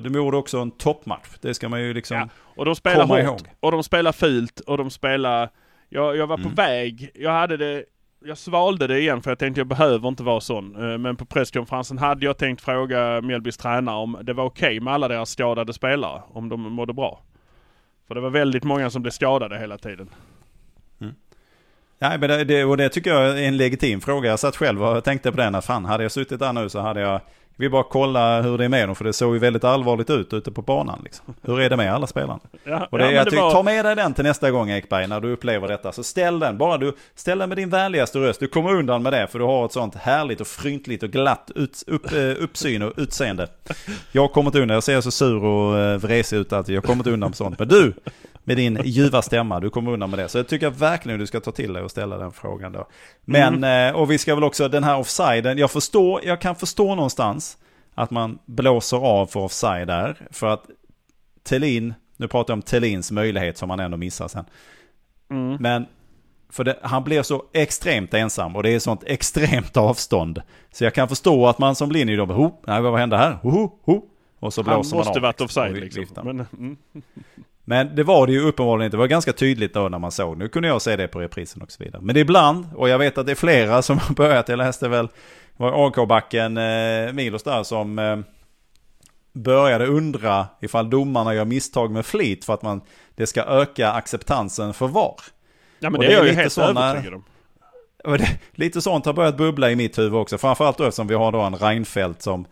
[0.00, 1.28] de gjorde också en toppmatch.
[1.40, 2.16] Det ska man ju liksom...
[2.16, 3.24] Ja, och de spelar komma hårt.
[3.24, 3.40] ihåg.
[3.60, 4.60] Och de spelar fult.
[4.60, 5.48] Och de spelar...
[5.88, 6.54] Jag, jag var på Mm.
[6.54, 7.10] väg.
[7.14, 7.84] Jag hade det...
[8.26, 10.92] Jag svalde det igen för jag tänkte jag behöver inte vara sån.
[10.92, 14.94] Eh, Men på presskonferensen hade jag tänkt fråga Mjällbys tränare om det var okej med
[14.94, 16.22] alla deras skadade spelare.
[16.32, 17.22] Om de mådde bra.
[18.08, 20.08] För det var väldigt många som blev skadade hela tiden.
[21.98, 24.30] Nej, men det, det, och det tycker jag är en legitim fråga.
[24.30, 25.54] Jag satt själv och tänkte på den.
[25.54, 27.20] Att fan, hade jag suttit där nu så hade jag...
[27.56, 30.32] Vi bara kolla hur det är med dem, för det såg ju väldigt allvarligt ut
[30.32, 31.00] ute på banan.
[31.04, 31.34] Liksom.
[31.42, 32.40] Hur är det med alla spelarna?
[32.64, 35.06] Ja, Och det, ja, jag tycker, var- Ta med dig den till nästa gång Ekberg,
[35.06, 35.92] när du upplever detta.
[35.92, 38.40] Så ställ den, bara du ställ den med din vänligaste röst.
[38.40, 41.50] Du kommer undan med det, för du har ett sånt härligt och fryntligt och glatt
[41.54, 43.48] ut, upp, eh, uppsyn och utseende.
[44.12, 46.96] Jag kommer inte undan, jag ser så sur och eh, vresig ut att jag kommer
[47.00, 47.58] inte undan med sånt.
[47.58, 47.92] Men du,
[48.44, 50.28] med din ljuva stämma, du kommer undan med det.
[50.28, 52.88] Så jag tycker verkligen du ska ta till dig och ställa den frågan då.
[53.24, 56.94] Men, eh, och vi ska väl också, den här offsiden, jag förstår, jag kan förstå
[56.94, 57.58] någonstans
[57.94, 60.16] att man blåser av för offside där.
[60.30, 60.64] För att
[61.42, 64.44] Tellin, nu pratar jag om Tellins möjlighet som han ändå missar sen.
[65.30, 65.56] Mm.
[65.60, 65.86] Men
[66.50, 70.42] för det, han blir så extremt ensam och det är sånt extremt avstånd.
[70.72, 73.32] Så jag kan förstå att man som linje då, ho, nej, vad hände här?
[73.42, 74.02] Ho, ho, ho.
[74.38, 75.22] Och så Han blåser man måste av.
[75.22, 76.06] varit och offside liksom.
[76.24, 76.76] Men, mm.
[77.64, 78.96] Men det var det ju uppenbarligen inte.
[78.96, 80.38] Det var ganska tydligt då när man såg.
[80.38, 82.02] Nu kunde jag se det på reprisen och så vidare.
[82.02, 85.08] Men ibland, och jag vet att det är flera som har börjat, jag läste väl,
[85.56, 88.18] var AK-backen eh, Milos där som eh,
[89.32, 92.80] började undra ifall domarna gör misstag med flit för att man,
[93.14, 95.14] det ska öka acceptansen för VAR.
[95.78, 97.24] Ja men Och det, det är jag ju helt såna- övertygad om.
[98.18, 100.38] Det, lite sånt har börjat bubbla i mitt huvud också.
[100.38, 102.46] Framförallt då eftersom vi har då en Reinfeldt som...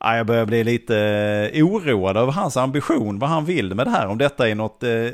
[0.00, 0.98] Ja, jag börjar bli lite
[1.52, 4.06] eh, oroad över hans ambition, vad han vill med det här.
[4.06, 5.08] Om detta är något eh,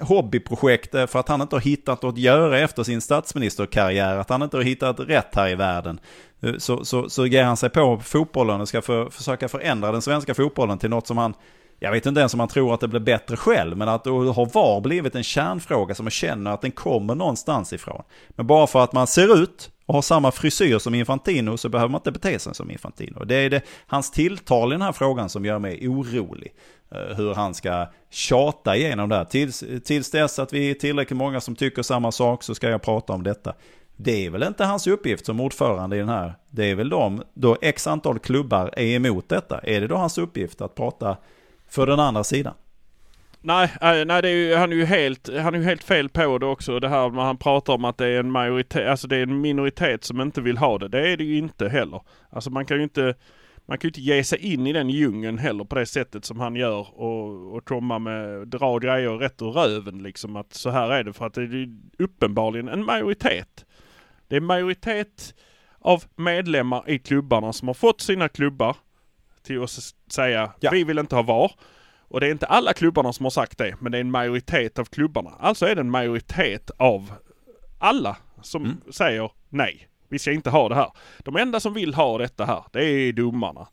[0.00, 4.16] hobbyprojekt eh, för att han inte har hittat något att göra efter sin statsministerkarriär.
[4.16, 6.00] Att han inte har hittat rätt här i världen.
[6.40, 10.02] Eh, så, så, så ger han sig på fotbollen och ska för, försöka förändra den
[10.02, 11.34] svenska fotbollen till något som han
[11.82, 14.32] jag vet inte ens om man tror att det blir bättre själv, men att då
[14.32, 18.02] har VAR blivit en kärnfråga som man känner att den kommer någonstans ifrån.
[18.28, 21.88] Men bara för att man ser ut och har samma frisyr som Infantino så behöver
[21.88, 23.24] man inte bete sig som Infantino.
[23.24, 26.54] Det är det, hans tilltal i den här frågan som gör mig orolig.
[26.90, 29.24] Eh, hur han ska tjata igenom det här.
[29.24, 32.82] Tills, tills dess att vi är tillräckligt många som tycker samma sak så ska jag
[32.82, 33.54] prata om detta.
[33.96, 36.34] Det är väl inte hans uppgift som ordförande i den här.
[36.50, 39.58] Det är väl de, då x antal klubbar är emot detta.
[39.58, 41.16] Är det då hans uppgift att prata
[41.72, 42.54] för den andra sidan?
[43.40, 46.08] Nej, eh, nej det är ju, han är ju helt, han är ju helt fel
[46.08, 46.80] på det också.
[46.80, 49.40] Det här när han pratar om att det är en majoritet, alltså det är en
[49.40, 50.88] minoritet som inte vill ha det.
[50.88, 52.00] Det är det ju inte heller.
[52.30, 53.14] Alltså man kan ju inte,
[53.66, 56.40] man kan ju inte ge sig in i den djungeln heller på det sättet som
[56.40, 60.90] han gör och, och komma med, dra grejer rätt ur röven liksom att så här
[60.90, 63.64] är det för att det är ju uppenbarligen en majoritet.
[64.28, 65.34] Det är majoritet
[65.78, 68.76] av medlemmar i klubbarna som har fått sina klubbar
[69.42, 69.70] till att
[70.12, 70.70] säga Ja.
[70.70, 71.52] vi vill inte ha VAR.
[72.08, 74.78] Och det är inte alla klubbarna som har sagt det, men det är en majoritet
[74.78, 75.30] av klubbarna.
[75.40, 77.12] Alltså är det en majoritet av
[77.78, 78.76] alla som Mm.
[78.90, 79.88] säger nej.
[80.08, 80.90] Vi ska inte ha det här.
[81.18, 83.68] De enda som vill ha detta här, det är domarna.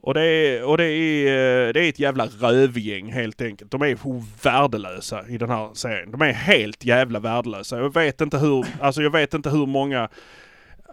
[0.00, 3.70] Och det är, och det är, eh, det är ett jävla rövgäng helt enkelt.
[3.70, 3.98] De är
[4.44, 6.10] värdelösa i den här serien.
[6.10, 7.78] De är helt jävla värdelösa.
[7.78, 10.08] Jag vet inte hur, alltså jag vet inte hur många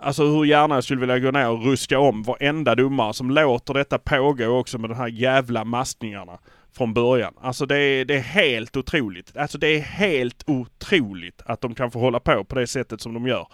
[0.03, 3.73] Alltså hur gärna jag skulle vilja gå ner och ruska om varenda domare som låter
[3.73, 6.39] detta pågå också med de här jävla maskningarna
[6.73, 7.33] från början.
[7.41, 9.37] Alltså det är, det är helt otroligt.
[9.37, 13.13] Alltså det är helt otroligt att de kan få hålla på på det sättet som
[13.13, 13.47] de gör.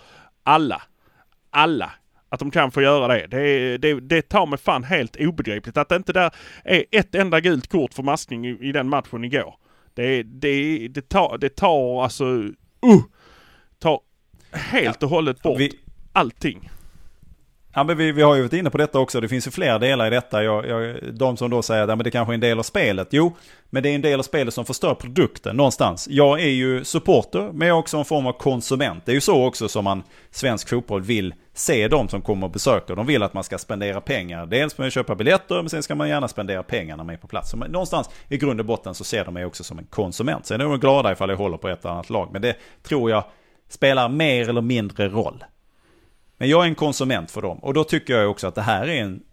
[0.43, 0.82] Alla.
[1.50, 1.91] Alla.
[2.30, 3.28] Att de kan få göra det.
[3.28, 5.78] Det, det, det tar mig fan helt obegripligt.
[5.78, 6.32] Att det inte där
[6.64, 9.56] är ett enda gult kort för maskning i, i den matchen igår.
[9.93, 12.26] Det, det, det, tar, det tar alltså...
[12.26, 13.04] Uh,
[13.80, 14.00] tar
[14.52, 15.80] helt och hållet bort Vi,
[16.18, 16.70] allting.
[17.74, 19.22] Ja, men vi, vi har ju varit inne på detta också.
[19.22, 20.43] Det finns ju flera delar i detta.
[20.43, 22.63] Jag, jag, de som då säger att ja, men det kanske är en del av
[22.63, 23.07] spelet.
[23.11, 23.36] Jo,
[23.70, 26.07] men det är en del av spelet som förstör produkten någonstans.
[26.11, 29.05] Jag är ju supporter, men jag är också en form av konsument.
[29.05, 32.53] Det är ju så också som man, svensk fotboll, vill se de som kommer och
[32.53, 32.95] besöker.
[32.95, 34.45] De vill att man ska spendera pengar.
[34.45, 37.20] Dels med att köpa biljetter, men sen ska man gärna spendera pengar när man är
[37.20, 37.51] på plats.
[37.51, 40.45] Så någonstans i grund och botten så ser de mig också som en konsument.
[40.45, 42.30] Sen är de glada ifall jag håller på ett annat lag.
[42.32, 43.24] Men det tror jag
[43.70, 45.43] spelar mer eller mindre roll.
[46.38, 47.58] Men jag är en konsument för dem.
[47.58, 49.24] Och då tycker jag också att det här är en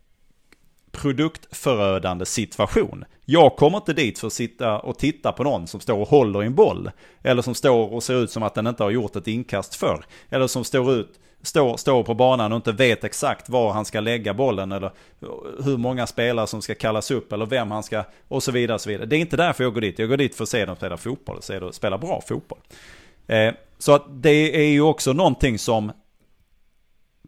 [0.93, 3.05] produktförödande situation.
[3.25, 6.43] Jag kommer inte dit för att sitta och titta på någon som står och håller
[6.43, 6.91] i en boll.
[7.23, 10.05] Eller som står och ser ut som att den inte har gjort ett inkast förr.
[10.31, 14.01] Eller som står, ut, står, står på banan och inte vet exakt var han ska
[14.01, 14.73] lägga bollen.
[14.73, 14.91] Eller
[15.65, 17.33] hur många spelare som ska kallas upp.
[17.33, 18.05] Eller vem han ska...
[18.29, 18.75] Och så vidare.
[18.75, 19.07] Och så vidare.
[19.07, 19.99] Det är inte därför jag går dit.
[19.99, 21.43] Jag går dit för att se dem spela fotboll.
[21.43, 22.59] Se dem spela bra fotboll.
[23.27, 25.93] Eh, så att det är ju också någonting som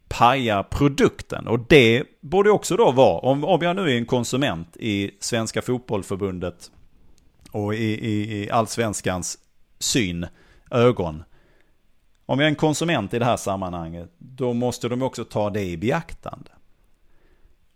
[0.09, 1.47] pajar produkten.
[1.47, 5.63] Och det borde också då vara, om, om jag nu är en konsument i Svenska
[5.63, 6.71] Fotbollförbundet
[7.51, 9.39] och i, i, i allsvenskans
[9.79, 10.27] syn,
[10.71, 11.25] ögon.
[12.27, 15.63] Om jag är en konsument i det här sammanhanget, då måste de också ta det
[15.63, 16.51] i beaktande.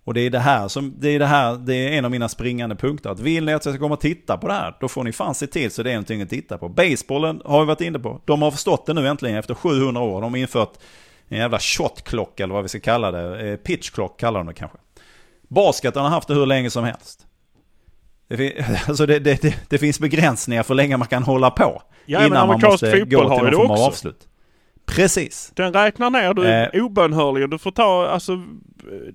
[0.05, 2.29] Och det är det här som, det är det här, det är en av mina
[2.29, 3.11] springande punkter.
[3.11, 5.13] Att vill ni att jag ska komma och titta på det här, då får ni
[5.13, 6.69] fan se till så det är någonting att titta på.
[6.69, 8.21] Basebollen har vi varit inne på.
[8.25, 10.21] De har förstått det nu äntligen efter 700 år.
[10.21, 10.73] De har infört
[11.31, 13.51] en jävla shotklocka eller vad vi ska kalla det.
[13.51, 14.79] Eh, pitchklock kallar de det kanske.
[15.49, 17.27] Basketen har haft det hur länge som helst.
[18.29, 18.53] Det, fin
[18.89, 21.83] alltså det, det, det, finns begränsningar för hur länge man kan hålla på.
[22.07, 24.27] Ja, innan man måste gå till någon form av avslut.
[24.87, 25.53] Precis.
[25.55, 26.85] Den räknar ner du eh.
[26.85, 27.51] obönhörligen.
[27.51, 28.43] Du får ta, alltså,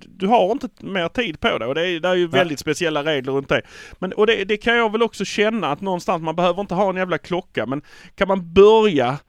[0.07, 3.03] du har inte mer tid på det och det är, det är ju väldigt speciella
[3.03, 3.61] regler runt det.
[3.99, 6.89] Men, och det, det, kan jag väl också känna att någonstans, man behöver inte ha
[6.89, 7.81] en jävla klocka men
[8.15, 9.19] kan man börja,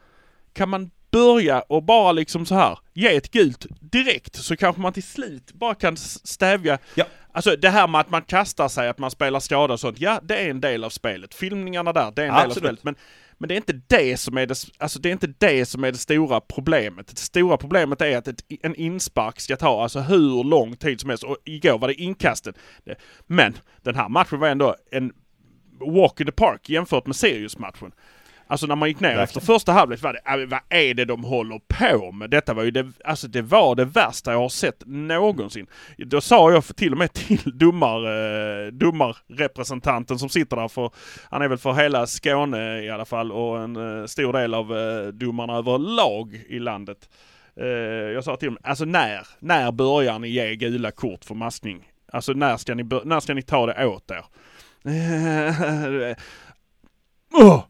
[0.53, 4.93] kan man börja och bara liksom så här ge ett gult direkt så kanske man
[4.93, 7.05] till slut bara kan stävja ja.
[7.37, 10.01] Alltså det här med att man kastar sig, att man spelar skada och sånt.
[10.01, 11.35] Ja, det är en del av spelet.
[11.35, 12.55] Filmningarna där, det är en Absolut.
[12.55, 12.85] del av spelet.
[12.85, 12.95] Men,
[13.39, 15.93] men det är inte det som är det, alltså det är inte det som är
[15.93, 17.07] det stora problemet.
[17.07, 21.11] Det stora problemet är att ett, en inspark ska ta alltså hur lång tid som
[21.11, 21.25] helst.
[21.25, 22.55] Och igår var det inkasten.
[23.27, 25.13] Men den här matchen var ändå en
[25.81, 27.93] walk in the park jämfört med Sirius-matchen.
[28.49, 29.25] Alltså när man gick ner Verkligen.
[29.25, 32.31] efter första halvlek var det, äh, vad är det de håller på med?
[32.31, 35.67] Detta var ju det, alltså det var det värsta jag har sett någonsin.
[35.99, 40.91] Då sa jag till och med till domar, eh, domarrepresentanten som sitter där för,
[41.31, 44.79] han är väl för hela Skåne i alla fall och en eh, stor del av
[44.79, 47.09] eh, domarna överlag i landet.
[48.15, 51.89] Jag sa till dem, alltså när, när börjar ni ge gula kort för maskning?
[52.13, 54.25] Alltså när ska ni, när ska ni ta det åt er?
[57.43, 57.65] oh!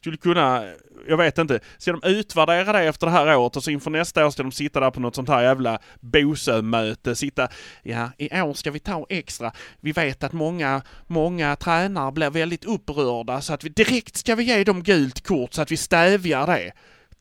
[0.00, 0.64] Skulle kunna,
[1.08, 4.26] jag vet inte, ska de utvärdera det efter det här året och så inför nästa
[4.26, 7.48] år ska de sitta där på något sånt här jävla Bosö-möte, sitta,
[7.82, 12.64] ja i år ska vi ta extra, vi vet att många, många tränare blir väldigt
[12.64, 16.46] upprörda så att vi direkt ska vi ge dem gult kort så att vi stävjar
[16.46, 16.72] det.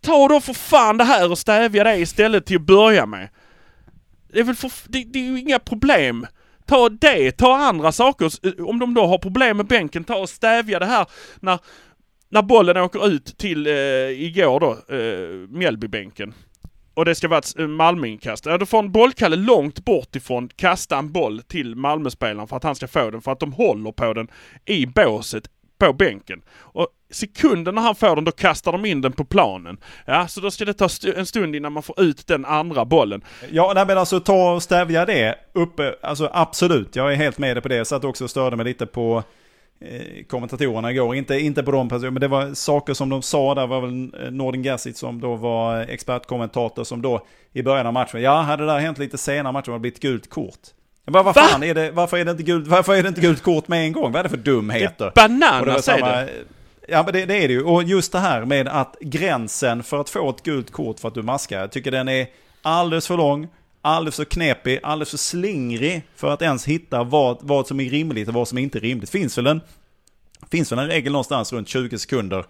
[0.02, 3.30] Ta då för fan det här och stävja det istället till att börja med.
[4.34, 6.28] Det är väl för, det, det är ju inga problem.
[6.66, 8.32] Ta det, ta andra saker.
[8.70, 11.06] Om de då har problem med bänken, ta och stävja det här
[11.40, 11.60] när
[12.30, 13.74] när bollen åker ut till, eh,
[14.24, 16.34] igår då, eh, Mjällbybänken.
[16.94, 18.46] Och det ska vara ett eh, Malmöinkast.
[18.46, 22.64] Ja, då får en bollkalle långt bort ifrån kasta en boll till Malmöspelaren för att
[22.64, 23.22] han ska få den.
[23.22, 24.28] För att de håller på den
[24.66, 25.50] i båset
[25.80, 26.42] på bänken.
[26.60, 29.78] Och sekunden när han får den, då kastar de in den på planen.
[30.06, 32.86] Ja, så då ska det ta st en stund innan man får ut den andra
[32.86, 33.22] bollen.
[33.52, 36.96] Ja, nej men alltså ta och stävja det uppe, alltså absolut.
[36.96, 37.76] Jag är helt med dig på det.
[37.76, 39.24] Jag satt också och störde mig lite på
[40.28, 41.16] kommentatorerna igår.
[41.16, 43.56] Inte, inte på de personerna, men det var saker som de sa.
[43.56, 47.94] Där var väl eh, Nordin Gassic som då var expertkommentator som då i början av
[47.94, 48.22] matchen.
[48.22, 50.60] Ja, hade det där hänt lite senare matchen hade det blivit gult kort.
[51.06, 51.42] Jag bara, vad Va?
[51.42, 53.86] fan är det, varför är det inte gult, varför är det inte gult kort med
[53.86, 54.12] en gång?
[54.12, 55.12] Vad är det för dumheter?
[55.16, 56.30] Bananas det är det.
[56.88, 57.64] Ja men det, det, är det ju.
[57.64, 61.14] Och just det här med att gränsen för att få ett gult kort för att
[61.14, 62.28] du maskar, jag tycker den är
[62.62, 63.48] alldeles för lång
[63.82, 68.28] alldeles för knepig, alldeles för slingrig för att ens hitta vad, vad som är rimligt
[68.28, 69.10] och vad som inte är rimligt.
[69.10, 69.62] Finns väl en,
[70.52, 72.46] finns väl en regel någonstans runt 20 sekunder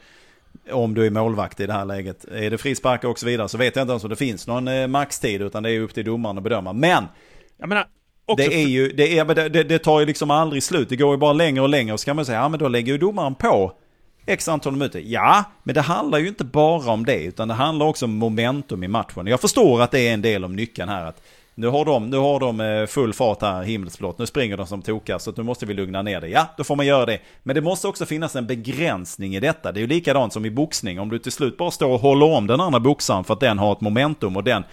[0.71, 2.25] om du är målvakt i det här läget.
[2.25, 4.67] Är det frisparkar och så vidare så vet jag inte ens om det finns någon
[4.67, 6.73] eh, maxtid utan det är upp till domaren att bedöma.
[6.73, 7.05] Men!
[7.57, 7.87] Jag menar,
[8.37, 10.89] det är ju, det, är, det, det, tar ju liksom aldrig slut.
[10.89, 12.67] Det går ju bara längre och längre och så kan man säga, ja men då
[12.67, 13.73] lägger ju domaren på
[14.29, 15.01] x antal minuter.
[15.05, 18.83] Ja, men det handlar ju inte bara om det, utan det handlar också om momentum
[18.83, 19.27] i matchen.
[19.27, 21.05] Jag förstår att det är en del av nyckeln här.
[21.05, 21.21] Att
[21.55, 24.19] nu har de, nu har de eh, full fart här, himmelsblått.
[24.19, 26.27] Nu springer de som tokar, så nu måste vi lugna ner det.
[26.27, 27.19] Ja, då får man göra det.
[27.43, 29.71] Men det måste också finnas en begränsning i detta.
[29.71, 30.99] Det är ju likadant som i boxning.
[30.99, 33.59] Om du till slut bara står och håller om den andra boxaren för att den
[33.59, 34.63] har ett momentum och den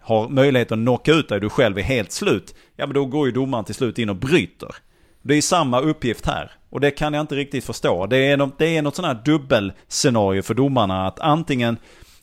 [0.00, 2.54] har möjlighet att knocka ut dig, du själv är helt slut.
[2.76, 4.74] Ja, men då går ju domaren till slut in och bryter.
[5.22, 6.50] Det är samma uppgift här.
[6.76, 8.06] Och det kan jag inte riktigt förstå.
[8.06, 11.06] Det är, något, det är något sånt här dubbelscenario för domarna.
[11.06, 11.76] Att antingen,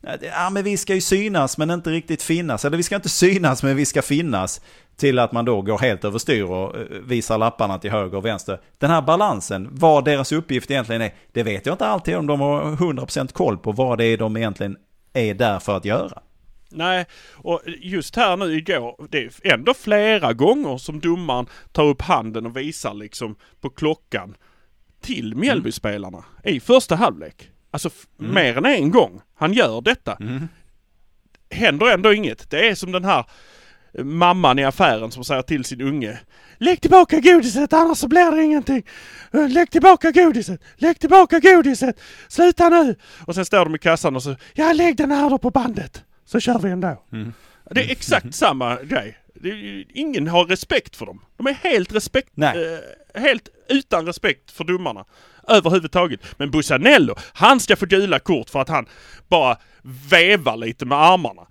[0.04, 2.66] eh, ja men vi ska ju synas men inte riktigt finnas.
[2.66, 4.62] Eller vi ska inte synas men vi ska finnas.
[4.98, 8.62] Till att man då går helt överstyr och eh, visar lapparna till höger och vänster.
[8.78, 12.42] Den här balansen, vad deras uppgift egentligen är, det vet jag inte alltid om de
[12.42, 14.78] har 100% koll på vad det är de egentligen
[15.14, 16.22] är där för att göra.
[16.74, 22.02] Nej, och just här nu igår, det är ändå flera gånger som domaren tar upp
[22.02, 24.36] handen och visar liksom på klockan
[25.02, 27.50] till Mjällbyspelarna i första halvlek.
[27.72, 28.34] Alltså Mm.
[28.34, 29.22] mer än en gång.
[29.36, 30.16] Han gör detta.
[30.20, 30.48] Mm.
[31.50, 32.50] Händer ändå inget.
[32.50, 33.26] Det är som den här
[34.04, 36.20] mamman i affären som säger till sin unge
[36.58, 38.84] Lägg tillbaka godiset annars så blir det ingenting.
[39.34, 40.62] Eh, Lägg tillbaka godiset!
[40.76, 42.00] Lägg tillbaka godiset!
[42.28, 42.96] Sluta nu!
[43.28, 46.04] Och sen står de i kassan och så Ja lägg den här då på bandet!
[46.34, 47.04] Så kör vi ändå.
[47.12, 47.34] Mm.
[47.72, 49.18] Det är exakt samma grej.
[49.94, 51.22] Ingen har respekt för dem.
[51.38, 52.30] De är helt respekt...
[52.34, 52.74] Nej.
[53.16, 55.06] Eh, helt utan respekt för domarna.
[55.48, 56.20] Överhuvudtaget.
[56.38, 58.86] Men Bussanello, han ska få gula kort för att han
[59.30, 59.58] bara
[60.10, 61.42] vevar lite med armarna.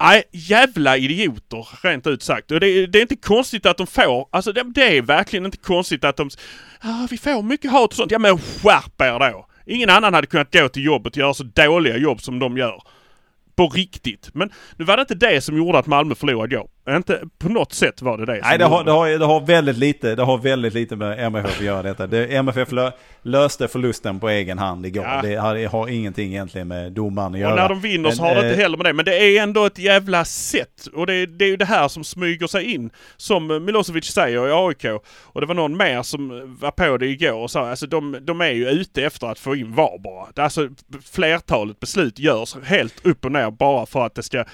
[0.00, 2.50] Nej, jävla idioter rent ut sagt.
[2.50, 5.44] Och det, är- det är inte konstigt att de får, alltså det, det är verkligen
[5.44, 6.30] inte konstigt att de,
[6.80, 8.10] ah, vi får mycket hat och sånt.
[8.12, 9.46] Ja men skärp er då!
[9.66, 12.82] Ingen annan hade kunnat gå till jobbet och göra så dåliga jobb som de gör.
[13.56, 14.30] På riktigt.
[14.34, 16.68] Men nu var det inte det som gjorde att Malmö förlorade igår.
[16.90, 19.76] Inte på något sätt var det det Nej, det har, det, har, det har väldigt
[19.76, 22.06] lite, det har väldigt lite med MFF att göra detta.
[22.06, 22.90] Det, MFF lö,
[23.22, 25.04] löste förlusten på egen hand igår.
[25.04, 25.20] Ja.
[25.22, 27.50] Det, har, det har ingenting egentligen med domaren att göra.
[27.50, 28.92] Och när de vinner så har det inte eh, heller med det.
[28.92, 30.86] Men det är ändå ett jävla sätt.
[30.94, 32.90] Och det, det är ju det här som smyger sig in.
[33.16, 35.02] Som Milosevic säger i AIK.
[35.22, 38.40] Och det var någon mer som var på det igår och sa alltså de, de
[38.40, 40.44] är ju ute efter att få in VAR bara.
[40.44, 40.68] Alltså
[41.12, 44.44] flertalet beslut görs helt upp och ner bara för att det ska...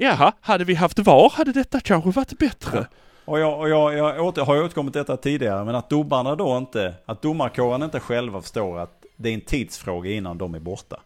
[0.00, 2.86] Jaha, hade vi haft VAR hade detta kanske varit bättre.
[3.24, 6.94] Och jag, och jag, jag åter, har återkommit detta tidigare, men att domarna då inte,
[7.06, 11.00] att domarkåren inte själva förstår att det är en tidsfråga innan de är borta.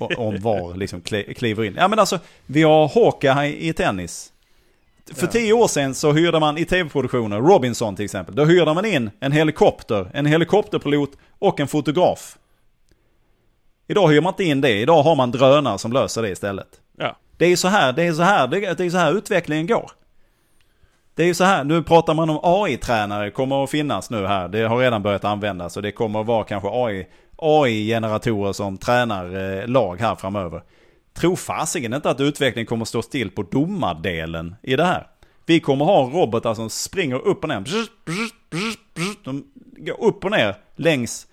[0.00, 1.74] Och- Om VAR liksom kli- kliver in.
[1.78, 4.32] Ja men alltså, vi har Hawkeye i tennis.
[5.14, 8.84] För tio år sedan så hyrde man i tv-produktioner, Robinson till exempel, då hyrde man
[8.84, 12.36] in en helikopter, en helikopterpilot och en fotograf.
[13.88, 16.68] Idag hyr man inte in det, idag har man drönare som löser det istället.
[16.98, 17.16] Ja.
[17.42, 19.90] Det är ju så här, det är så här, det är så här utvecklingen går.
[21.14, 24.48] Det är ju så här, nu pratar man om AI-tränare kommer att finnas nu här.
[24.48, 29.24] Det har redan börjat användas och det kommer att vara kanske AI, AI-generatorer som tränar
[29.60, 30.62] eh, lag här framöver.
[31.14, 35.06] Tro fasiken inte att utvecklingen kommer att stå still på domardelen i det här.
[35.46, 37.64] Vi kommer ha robotar som springer upp och ner.
[39.24, 39.44] De
[39.76, 41.26] går upp och ner längs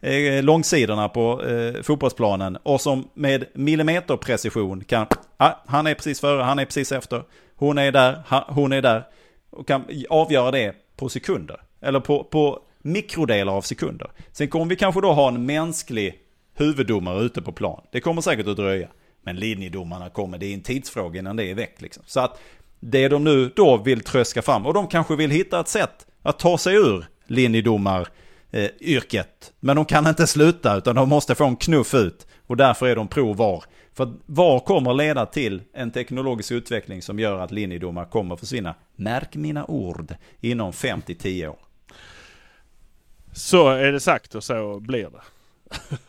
[0.00, 6.42] eh, långsidorna på eh, fotbollsplanen och som med millimeterprecision kan, ah, han är precis före,
[6.42, 7.22] han är precis efter,
[7.56, 9.04] hon är där, ha, hon är där
[9.50, 11.60] och kan avgöra det på sekunder.
[11.80, 14.10] Eller på, på mikrodelar av sekunder.
[14.32, 16.18] Sen kommer vi kanske då ha en mänsklig
[16.54, 17.80] huvuddomare ute på plan.
[17.92, 18.88] Det kommer säkert att dröja.
[19.22, 22.02] Men linjedomarna kommer, det är en tidsfråga innan det är väck liksom.
[22.06, 22.40] Så att
[22.80, 26.38] det de nu då vill tröska fram, och de kanske vill hitta ett sätt att
[26.38, 28.08] ta sig ur linjedomar
[28.50, 29.52] eh, yrket.
[29.60, 32.26] Men de kan inte sluta utan de måste få en knuff ut.
[32.46, 33.64] Och därför är de pro VAR.
[33.94, 38.74] För VAR kommer leda till en teknologisk utveckling som gör att linjedomar kommer försvinna.
[38.96, 40.14] Märk mina ord.
[40.40, 41.56] Inom 5-10 år.
[43.32, 45.20] Så är det sagt och så blir det.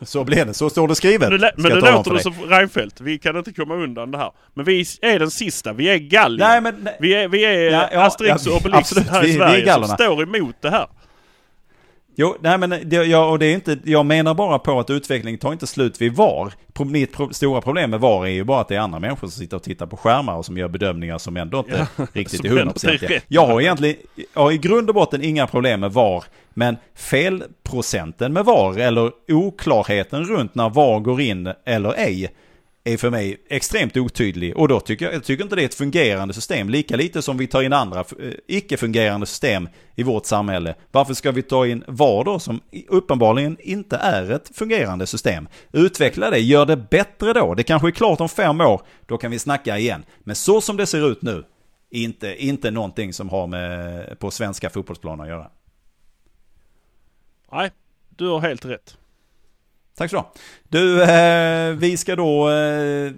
[0.06, 0.54] Så blir det.
[0.54, 1.30] Så står det skrivet.
[1.30, 3.00] Men, det, men låter du som Reinfeldt.
[3.00, 4.32] Vi kan inte komma undan det här.
[4.54, 5.72] Men vi är den sista.
[5.72, 6.48] Vi är Gallien.
[6.48, 6.74] Nej men...
[6.80, 6.96] Nej.
[7.00, 9.08] Vi är, vi är Ja, ja, Asterix och Obelix absolut.
[9.08, 10.86] här Vi- i vi är Sverige som står emot det här.
[12.20, 15.40] Jo, nej men det, jag, och det är inte, jag menar bara på att utvecklingen
[15.40, 16.52] tar inte slut vid VAR.
[16.84, 19.30] Mitt pro, stora problem med VAR är ju bara att det är andra människor som
[19.30, 22.50] sitter och tittar på skärmar och som gör bedömningar som ändå inte riktigt som är
[22.50, 23.20] hundraprocentiga.
[23.28, 23.96] Jag har egentligen,
[24.34, 26.24] jag har i grund och botten inga problem med VAR.
[26.54, 32.30] Men felprocenten med VAR eller oklarheten runt när VAR går in eller ej
[32.84, 34.56] är för mig extremt otydlig.
[34.56, 36.68] Och då tycker jag, jag tycker inte det är ett fungerande system.
[36.68, 40.74] Lika lite som vi tar in andra eh, icke-fungerande system i vårt samhälle.
[40.90, 45.48] Varför ska vi ta in VAR då som uppenbarligen inte är ett fungerande system?
[45.72, 47.54] Utveckla det, gör det bättre då.
[47.54, 50.04] Det kanske är klart om fem år, då kan vi snacka igen.
[50.18, 51.44] Men så som det ser ut nu,
[51.90, 55.50] inte, inte någonting som har med på svenska fotbollsplaner att göra.
[57.52, 57.70] Nej,
[58.08, 58.96] du har helt rätt.
[59.98, 60.32] Tack så du ha.
[60.68, 62.50] Du, eh, vi ska då...
[62.50, 63.12] Eh,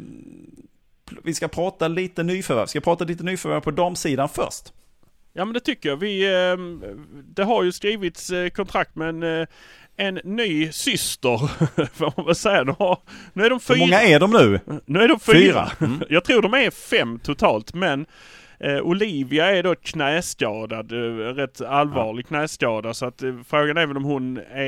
[1.25, 2.65] vi ska prata lite nyförvärv.
[2.65, 4.73] Vi ska prata lite nyförvärv på damsidan först.
[5.33, 5.97] Ja men det tycker jag.
[5.97, 6.57] Vi, eh,
[7.35, 9.47] det har ju skrivits eh, kontrakt med en, eh,
[9.97, 11.39] en ny syster.
[11.95, 12.65] Får man väl säga.
[12.65, 12.99] De har,
[13.33, 13.77] nu är de fyra.
[13.77, 14.61] Hur många är de nu?
[14.87, 15.37] Nu är de fyra.
[15.39, 15.71] Fyra.
[15.81, 16.03] Mm.
[16.09, 18.07] Jag tror de är fem totalt men
[18.61, 20.93] eh, Olivia är då knäskadad.
[20.93, 20.97] Eh,
[21.35, 24.65] rätt allvarlig knäskada så att eh, frågan är väl om hon är,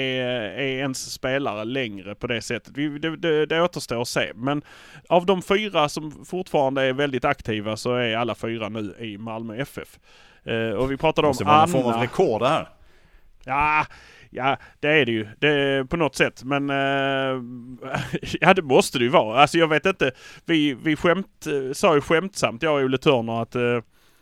[0.59, 2.76] är ens spelare längre på det sättet.
[2.76, 4.32] Vi, det, det, det återstår att se.
[4.34, 4.62] Men
[5.09, 9.57] av de fyra som fortfarande är väldigt aktiva så är alla fyra nu i Malmö
[9.57, 9.99] FF.
[10.45, 11.82] Eh, och vi pratade Det om måste vara någon Anna.
[11.82, 12.68] form av rekord det här.
[13.45, 13.86] Ja,
[14.34, 15.26] Ja, det är det ju.
[15.38, 16.44] Det, på något sätt.
[16.44, 17.42] Men eh,
[18.40, 19.40] ja, det måste det ju vara.
[19.40, 20.12] Alltså jag vet inte.
[20.46, 23.80] Vi, vi skämt, eh, sa ju skämtsamt, jag och Olle Törner, att eh,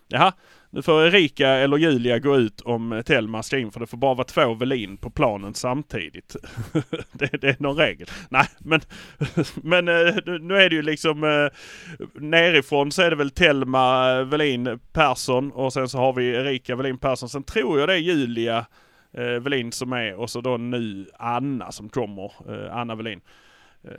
[0.09, 0.33] jaha,
[0.71, 4.15] nu får Erika eller Julia gå ut om Telma ska in för det får bara
[4.15, 6.37] vara två Velin på planen samtidigt.
[7.13, 8.09] det, det, är någon regel.
[8.29, 8.81] Nej men,
[9.55, 11.49] men eh, nu är det ju liksom eh,
[12.15, 16.99] nerifrån så är det väl Telma, Velin, Persson och sen så har vi Erika, Velin,
[16.99, 17.29] Persson.
[17.29, 18.67] Sen tror jag det är Julia
[19.13, 22.33] eh, Velin som är och så då nu Anna som kommer.
[22.49, 23.21] Eh, Anna Velin.
[23.85, 23.91] Eh,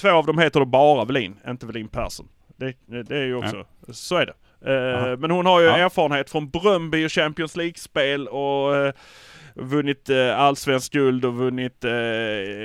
[0.00, 2.28] två av dem heter då bara Velin, inte Velin Persson.
[2.56, 3.92] Det, det är ju också, ja.
[3.92, 4.34] så är det.
[4.66, 5.76] Uh, men hon har ju ja.
[5.76, 8.92] erfarenhet från Bröndby och Champions League-spel och uh,
[9.54, 11.90] vunnit eh, allsvensk guld och vunnit eh,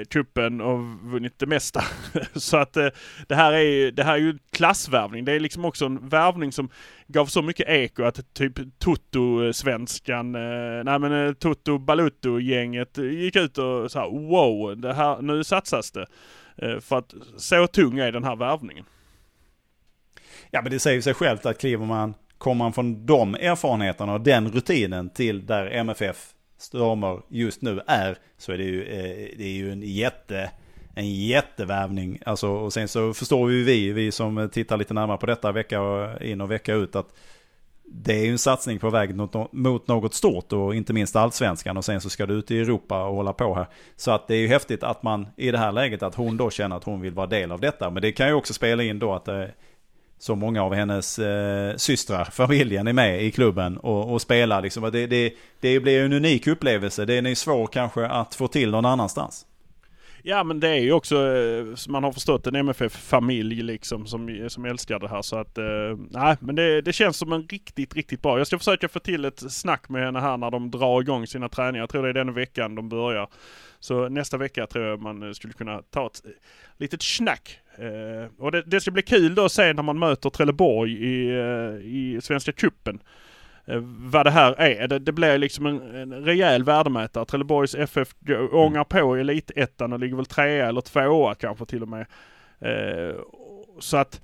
[0.09, 1.83] kuppen och vunnit det mesta.
[2.35, 2.87] så att eh,
[3.27, 5.25] det här är ju, det här är ju klassvärvning.
[5.25, 6.69] Det är liksom också en värvning som
[7.07, 13.57] gav så mycket eko att typ Toto-svenskan, eh, nej men eh, Toto Balutto-gänget gick ut
[13.57, 16.07] och sa wow, det här, nu satsas det.
[16.57, 18.85] Eh, för att så tung är den här värvningen.
[20.51, 24.21] Ja men det säger sig självt att kliver man, kommer man från de erfarenheterna och
[24.21, 29.43] den rutinen till där MFF stormar just nu är, så är det ju, eh, det
[29.43, 30.51] är ju en jätte
[30.95, 32.19] en jättevärvning.
[32.25, 35.79] Alltså, och sen så förstår vi, vi, vi som tittar lite närmare på detta vecka
[36.21, 37.07] in och vecka ut, att
[37.91, 41.77] det är ju en satsning på väg mot, mot något stort och inte minst allsvenskan
[41.77, 43.67] och sen så ska du ut i Europa och hålla på här.
[43.95, 46.49] Så att det är ju häftigt att man i det här läget att hon då
[46.49, 47.89] känner att hon vill vara del av detta.
[47.89, 49.51] Men det kan ju också spela in då att det
[50.19, 54.61] så många av hennes eh, systrar, familjen är med i klubben och, och spelar.
[54.61, 54.89] Liksom.
[54.91, 57.05] Det, det, det blir en unik upplevelse.
[57.05, 59.45] Den är svår kanske att få till någon annanstans.
[60.23, 64.65] Ja men det är ju också, eh, man har förstått, en MFF-familj liksom som, som
[64.65, 65.21] älskar det här.
[65.21, 68.37] Så att, eh, nej men det, det känns som en riktigt, riktigt bra.
[68.37, 71.49] Jag ska försöka få till ett snack med henne här när de drar igång sina
[71.49, 71.83] träningar.
[71.83, 73.27] Jag tror det är den veckan de börjar.
[73.79, 76.31] Så nästa vecka tror jag man eh, skulle kunna ta ett eh,
[76.77, 77.59] litet snack.
[77.77, 81.29] Eh, och det, det, ska bli kul då att se när man möter Trelleborg i,
[81.29, 82.99] eh, i Svenska Cupen.
[83.65, 84.87] Eh, vad det här är.
[84.87, 87.25] Det, det blir liksom en, en rejäl värdemätare.
[87.25, 88.15] Trelleborgs FF
[88.51, 92.05] ångar på i elitettan och ligger väl trea eller tvåa kanske till och med.
[92.59, 93.15] Eh,
[93.79, 94.21] så att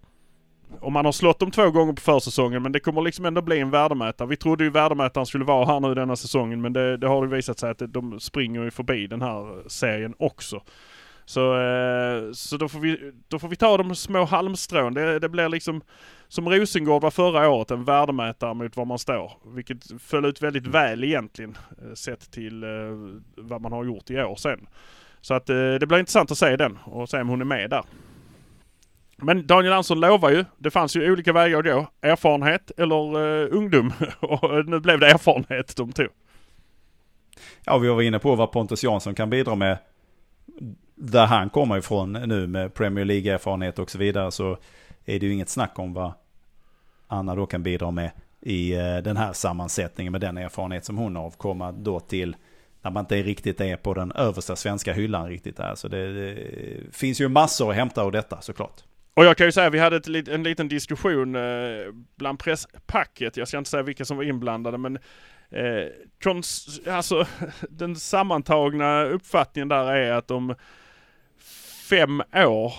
[0.82, 3.60] om man har slått dem två gånger på försäsongen men det kommer liksom ändå bli
[3.60, 4.28] en värdemätare.
[4.28, 7.30] Vi trodde ju värdemätaren skulle vara här nu denna säsongen men det, det har ju
[7.30, 10.62] visat sig att de springer ju förbi den här serien också.
[11.26, 14.94] Så, eh, så då, får vi, då får vi ta de små halmstrån.
[14.94, 15.82] Det, det blir liksom
[16.28, 19.32] som Rosengård var förra året, en värdemätare mot var man står.
[19.46, 22.70] Vilket föll ut väldigt väl egentligen eh, sett till eh,
[23.36, 24.68] vad man har gjort i år sen.
[25.22, 27.84] Så att det blir intressant att se den och se om hon är med där.
[29.18, 31.88] Men Daniel Andersson lovar ju, det fanns ju olika vägar att gå.
[32.02, 33.94] Erfarenhet eller uh, ungdom.
[34.20, 36.08] och eh, nu blev det erfarenhet de tog.
[37.66, 39.78] Ja, vi var inne på vad Pontus Jansson kan bidra med.
[40.96, 44.58] Där han kommer ifrån nu med Premier League-erfarenhet och så vidare så
[45.06, 46.14] är det ju inget snack om vad
[47.08, 48.12] Anna då kan bidra med
[48.42, 52.36] i eh, den här sammansättningen med den erfarenhet som hon har komma då till
[52.82, 55.76] när man inte riktigt är på den översta svenska hyllan riktigt där.
[55.76, 56.38] Så det, det
[56.92, 58.84] finns ju massor att hämta av detta såklart.
[59.16, 63.38] Och jag kan ju säga, vi hade ett, en liten diskussion eh, bland presspacket.
[63.38, 64.96] Jag ska inte säga vilka som var inblandade men
[65.50, 65.88] eh,
[66.24, 67.26] kons, alltså,
[67.70, 70.56] den sammantagna uppfattningen där är att om
[71.90, 72.74] fem år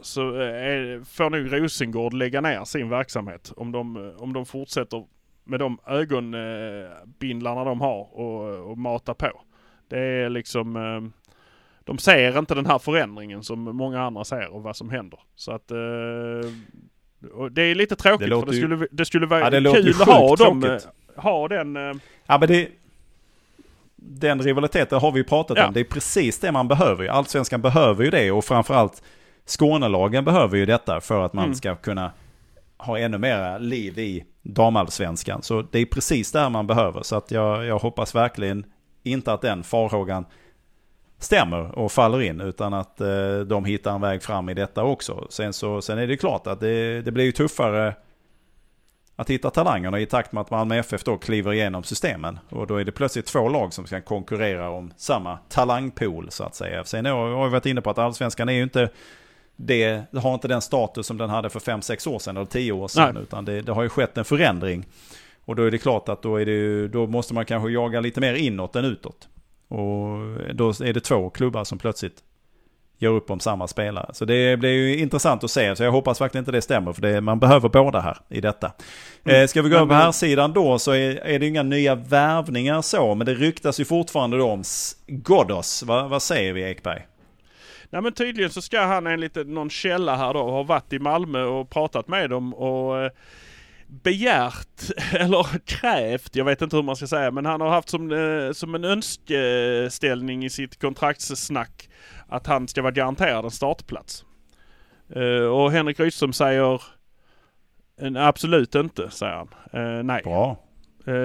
[0.00, 5.06] så eh, är, får nog Rosengård lägga ner sin verksamhet om de, om de fortsätter
[5.44, 9.40] med de ögonbindlarna de har och, och mata på.
[9.88, 11.25] Det är liksom eh,
[11.86, 15.20] de ser inte den här förändringen som många andra ser och vad som händer.
[15.36, 15.76] Så att eh,
[17.50, 20.36] det är lite tråkigt det för det skulle, det skulle vara ja, kul att ha
[20.36, 20.78] dem, eh,
[21.16, 21.76] ha den...
[21.76, 21.92] Eh,
[22.26, 22.68] ja men det...
[23.96, 25.66] Den rivaliteten har vi ju pratat ja.
[25.66, 25.72] om.
[25.72, 27.06] Det är precis det man behöver.
[27.06, 29.02] Allsvenskan behöver ju det och framförallt
[29.46, 31.54] Skånelagen behöver ju detta för att man mm.
[31.54, 32.12] ska kunna
[32.78, 35.42] ha ännu mera liv i damallsvenskan.
[35.42, 37.02] Så det är precis det här man behöver.
[37.02, 38.64] Så att jag, jag hoppas verkligen
[39.02, 40.24] inte att den farhågan
[41.18, 45.26] stämmer och faller in utan att eh, de hittar en väg fram i detta också.
[45.30, 47.94] Sen, så, sen är det klart att det, det blir ju tuffare
[49.16, 52.38] att hitta talangerna i takt med att Malmö FF då kliver igenom systemen.
[52.48, 56.54] Och då är det plötsligt två lag som ska konkurrera om samma talangpool så att
[56.54, 56.84] säga.
[56.84, 58.88] Sen har vi varit inne på att allsvenskan är ju inte
[59.56, 62.88] det har inte den status som den hade för 5-6 år sedan eller 10 år
[62.88, 63.14] sedan.
[63.14, 63.22] Nej.
[63.22, 64.86] Utan det, det, har ju skett en förändring.
[65.44, 68.20] Och då är det klart att då, är det, då måste man kanske jaga lite
[68.20, 69.28] mer inåt än utåt.
[69.68, 70.18] Och
[70.54, 72.22] då är det två klubbar som plötsligt
[72.98, 74.10] gör upp om samma spelare.
[74.14, 75.76] Så det blir ju intressant att se.
[75.76, 76.92] Så jag hoppas verkligen inte det stämmer.
[76.92, 78.72] För det, man behöver båda här i detta.
[79.24, 79.42] Mm.
[79.42, 81.94] Eh, ska vi gå över på här sidan då så är, är det inga nya
[81.94, 83.14] värvningar så.
[83.14, 84.62] Men det ryktas ju fortfarande då om
[85.06, 85.82] Ghoddos.
[85.82, 87.06] Va, vad säger vi Ekberg?
[87.90, 91.42] Nej men tydligen så ska han enligt någon källa här då ha varit i Malmö
[91.42, 93.10] och pratat med dem och eh,
[93.88, 98.12] begärt eller krävt, jag vet inte hur man ska säga, men han har haft som,
[98.12, 101.88] eh, som en önskeställning i sitt kontraktssnack
[102.28, 104.24] att han ska vara garanterad en startplats.
[105.16, 106.82] Uh, och Henrik Rydström säger
[108.16, 109.48] absolut inte, säger han.
[109.74, 110.22] Uh, nej.
[110.24, 110.56] Bra.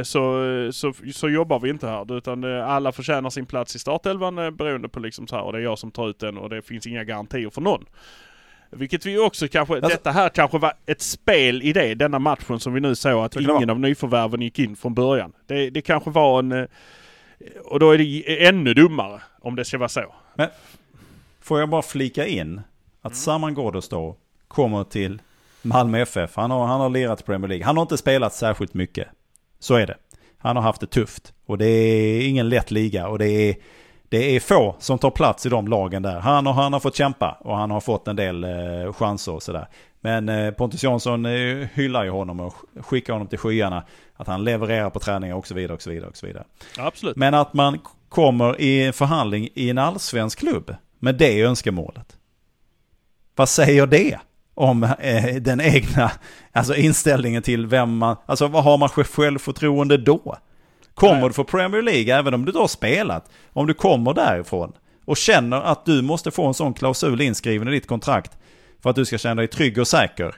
[0.04, 0.44] Så,
[0.74, 5.00] så, så jobbar vi inte här utan alla förtjänar sin plats i startelvan beroende på
[5.00, 7.04] liksom så här och det är jag som tar ut den och det finns inga
[7.04, 7.86] garantier för någon.
[8.72, 12.60] Vilket vi också kanske, alltså, detta här kanske var ett spel i det, denna matchen
[12.60, 15.34] som vi nu såg att ingen av nyförvärven gick in från början.
[15.48, 16.68] Det, det kanske var en...
[17.66, 20.14] Och då är det ännu dummare om det ska vara så.
[20.36, 20.50] Men
[21.42, 22.62] Får jag bara flika in
[23.02, 23.16] att mm.
[23.16, 24.16] Saman Ghoddos då
[24.48, 25.22] kommer till
[25.62, 26.36] Malmö FF.
[26.36, 27.66] Han har, han har lirat Premier League.
[27.66, 29.08] Han har inte spelat särskilt mycket.
[29.60, 29.98] Så är det.
[30.38, 31.34] Han har haft det tufft.
[31.46, 33.08] Och det är ingen lätt liga.
[33.08, 33.56] Och det är,
[34.12, 36.20] det är få som tar plats i de lagen där.
[36.20, 39.44] Han, och, han har fått kämpa och han har fått en del eh, chanser och
[39.44, 39.68] sådär.
[40.02, 43.84] Men eh, Pontus Jansson eh, hyllar ju honom och skickar honom till skyarna.
[44.16, 46.10] Att han levererar på träningar och så vidare och så vidare.
[46.10, 46.44] Och så vidare.
[46.78, 47.16] Absolut.
[47.16, 52.18] Men att man kommer i en förhandling i en allsvensk klubb med det önskemålet.
[53.36, 54.20] Vad säger det
[54.54, 56.12] om eh, den egna
[56.52, 60.38] alltså inställningen till vem man, alltså vad har man för självförtroende då?
[60.94, 64.74] Kommer du få Premier League, även om du då har spelat, om du kommer därifrån
[65.06, 68.38] och känner att du måste få en sån klausul inskriven i ditt kontrakt
[68.84, 70.36] för att du ska känna dig trygg och säker.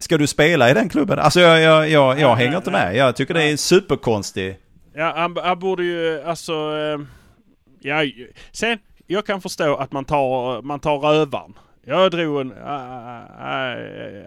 [0.00, 1.18] Ska du spela i den klubben?
[1.18, 2.96] Alltså jag, jag, jag, jag hänger inte med.
[2.96, 4.60] Jag tycker det är superkonstigt.
[4.94, 6.52] Ja, han, han borde ju, alltså...
[6.52, 6.98] Eh
[7.82, 8.04] Ja,
[8.52, 11.54] sen, jag kan förstå att man tar, man tar rövaren.
[11.84, 12.48] Jag drog en...
[12.48, 12.52] I,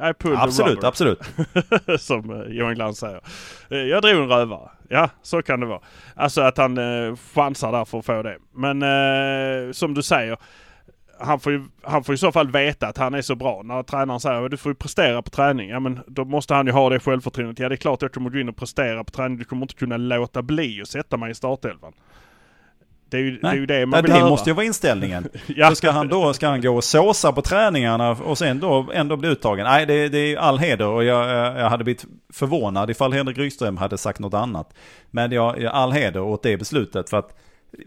[0.06, 1.20] I, I pulled absolut, absolut.
[2.00, 3.22] Som eh, Johan Glans säger.
[3.70, 4.70] Eh, jag drog en rövare.
[4.90, 5.82] Ja, så kan det vara.
[6.16, 8.38] Alltså att han eh, chansar där för att få det.
[8.54, 10.38] Men eh, som du säger.
[11.20, 13.62] Han får, ju, han får i så fall veta att han är så bra.
[13.64, 15.70] När tränaren säger att du får ju prestera på träning.
[15.70, 17.60] Ja men då måste han ju ha det självförtroendet.
[17.60, 19.38] Ja det är klart jag kommer gå in och prestera på träning.
[19.38, 21.94] Du kommer inte kunna låta bli att sätta mig i startelvan.
[23.16, 24.30] Det är ju, det, är ju det man vill Det höra.
[24.30, 25.30] måste ju vara inställningen.
[25.48, 25.70] ja.
[25.70, 29.18] Så ska han då ska han gå och såsa på träningarna och sen då ändå
[29.18, 29.66] bli uttagen.
[29.66, 33.78] Nej, det, det är all heder och jag, jag hade blivit förvånad ifall Henrik Rydström
[33.78, 34.74] hade sagt något annat.
[35.12, 37.38] Men jag, all heder åt det beslutet för att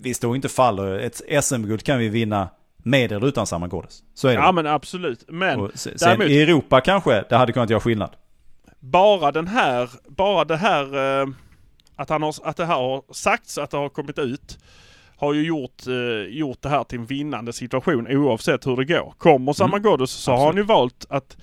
[0.00, 0.98] vi står inte faller.
[0.98, 2.48] Ett SM-guld kan vi vinna
[2.82, 3.70] med eller utan Saman.
[4.14, 4.38] Så är det.
[4.38, 5.24] Ja men absolut.
[5.28, 8.10] Men sen, däremot, i Europa kanske det hade kunnat göra skillnad.
[8.80, 11.28] Bara den här, bara det här eh,
[11.96, 14.58] att, han har, att det här har sagts, att det har kommit ut
[15.18, 19.14] har ju gjort, eh, gjort det här till en vinnande situation oavsett hur det går.
[19.18, 20.38] Kommer Samagodos så Absolut.
[20.38, 21.36] har han ju valt att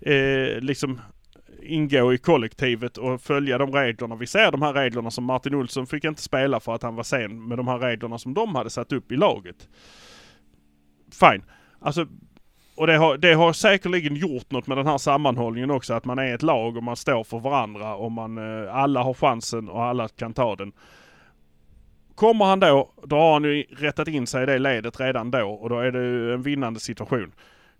[0.00, 1.00] eh, liksom
[1.62, 4.16] ingå i kollektivet och följa de reglerna.
[4.16, 7.02] Vi ser de här reglerna som Martin Olsson fick inte spela för att han var
[7.02, 9.68] sen med de här reglerna som de hade satt upp i laget.
[11.20, 11.42] Fine.
[11.80, 12.06] Alltså,
[12.74, 15.94] och det har, det har säkerligen gjort något med den här sammanhållningen också.
[15.94, 19.14] Att man är ett lag och man står för varandra och man, eh, alla har
[19.14, 20.72] chansen och alla kan ta den.
[22.20, 25.50] Kommer han då, då har han ju rättat in sig i det ledet redan då
[25.50, 27.32] och då är det ju en vinnande situation.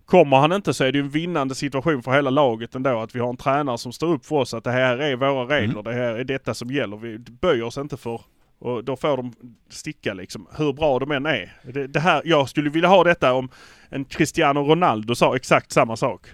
[0.05, 3.15] Kommer han inte så är det ju en vinnande situation för hela laget ändå att
[3.15, 5.73] vi har en tränare som står upp för oss att det här är våra regler,
[5.73, 5.83] mm.
[5.83, 6.97] det här är detta som gäller.
[6.97, 8.21] Vi böjer oss inte för
[8.59, 9.33] och då får de
[9.69, 11.53] sticka liksom, hur bra de än är.
[11.63, 13.49] Det, det här, jag skulle vilja ha detta om
[13.89, 16.27] en Cristiano Ronaldo sa exakt samma sak.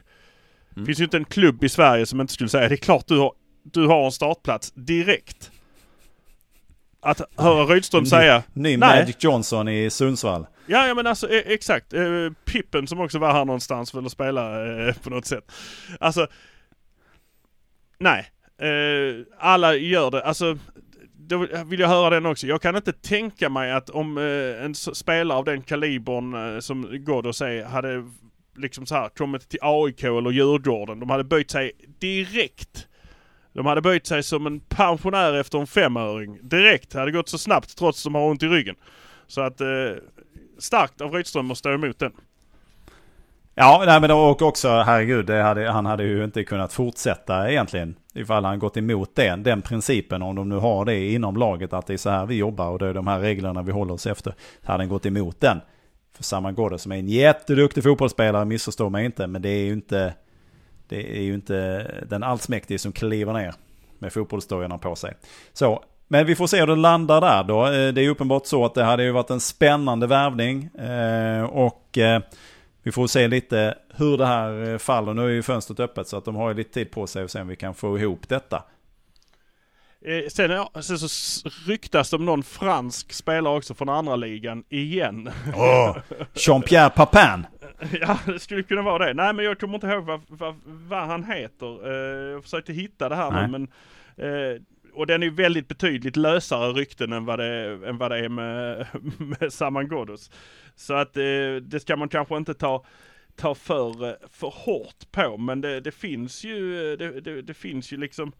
[0.75, 0.85] Mm.
[0.85, 3.17] finns ju inte en klubb i Sverige som inte skulle säga det är klart du
[3.19, 3.31] har,
[3.63, 5.51] du har en startplats direkt.
[7.07, 8.43] Att höra Rydström säga...
[8.53, 8.99] Ny nej.
[8.99, 10.47] Magic Johnson i Sundsvall.
[10.65, 11.93] Ja, ja men alltså e exakt.
[11.93, 12.03] Eh,
[12.45, 15.51] Pippen som också var här någonstans för att spela eh, på något sätt.
[15.99, 16.27] Alltså...
[17.99, 18.31] Nej.
[18.61, 20.23] Eh, alla gör det.
[20.23, 20.57] Alltså...
[21.13, 22.47] Då vill jag höra den också.
[22.47, 27.63] Jag kan inte tänka mig att om en spelare av den kalibern som Ghoddos är
[27.63, 28.03] hade
[28.57, 30.99] liksom så här kommit till AIK eller Djurgården.
[30.99, 32.87] De hade böjt sig direkt
[33.57, 36.39] de hade böjt sig som en pensionär efter en femöring.
[36.41, 36.91] Direkt.
[36.91, 38.75] Det hade gått så snabbt trots att de har ont i ryggen.
[39.27, 39.67] Så att eh,
[40.57, 42.11] starkt av Rydström att stå emot den.
[43.55, 47.95] Ja, nej, men och också herregud, hade, han hade ju inte kunnat fortsätta egentligen.
[48.13, 51.87] Ifall han gått emot den, den principen, om de nu har det inom laget, att
[51.87, 54.07] det är så här vi jobbar och det är de här reglerna vi håller oss
[54.07, 54.33] efter.
[54.63, 55.61] Hade han gått emot den.
[56.15, 59.73] För Saman Ghoddos som är en jätteduktig fotbollsspelare, missförstå mig inte, men det är ju
[59.73, 60.13] inte
[60.87, 63.53] det är ju inte den allsmäktige som kliver ner
[63.99, 65.13] med fotbollsdojorna på sig.
[65.53, 67.65] Så Men vi får se hur det landar där då.
[67.65, 70.63] Eh, det är uppenbart så att det hade ju varit en spännande värvning.
[70.63, 72.21] Eh, och eh,
[72.83, 75.13] vi får se lite hur det här faller.
[75.13, 77.31] Nu är ju fönstret öppet så att de har ju lite tid på sig och
[77.31, 78.63] se om vi kan få ihop detta.
[80.29, 85.29] Sen, ja, sen så ryktas det om någon fransk spelare också från andra ligan igen.
[85.55, 85.97] Oh,
[86.33, 87.45] Jean-Pierre Papin.
[88.01, 89.13] Ja, det skulle kunna vara det.
[89.13, 91.91] Nej, men jag kommer inte ihåg vad, vad, vad han heter.
[92.31, 93.47] jag försökte hitta det här Nej.
[93.47, 93.67] men
[94.97, 98.87] och den är väldigt betydligt lösare rykten än vad det, än vad det är med,
[99.39, 100.31] med Saman Ghoddos.
[100.75, 102.85] Så att eh, det ska man kanske inte ta
[103.35, 107.97] ta för, för hårt på men det, det finns ju det, det, det, finns ju
[107.97, 108.31] liksom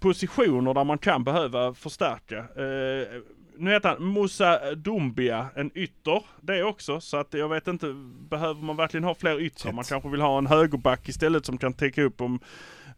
[0.00, 2.38] positioner där man kan behöva förstärka.
[2.38, 3.22] Eh,
[3.56, 7.00] nu heter han Musa Dumbia, en ytter det också.
[7.00, 7.86] Så att jag vet inte,
[8.30, 9.72] behöver man verkligen ha fler yttrar?
[9.72, 12.40] Man kanske vill ha en högerback istället som kan täcka upp om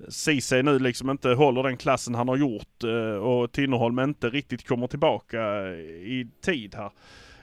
[0.09, 4.69] Ceesay nu liksom inte håller den klassen han har gjort eh, och Tinnerholm inte riktigt
[4.69, 6.91] kommer tillbaka i tid här.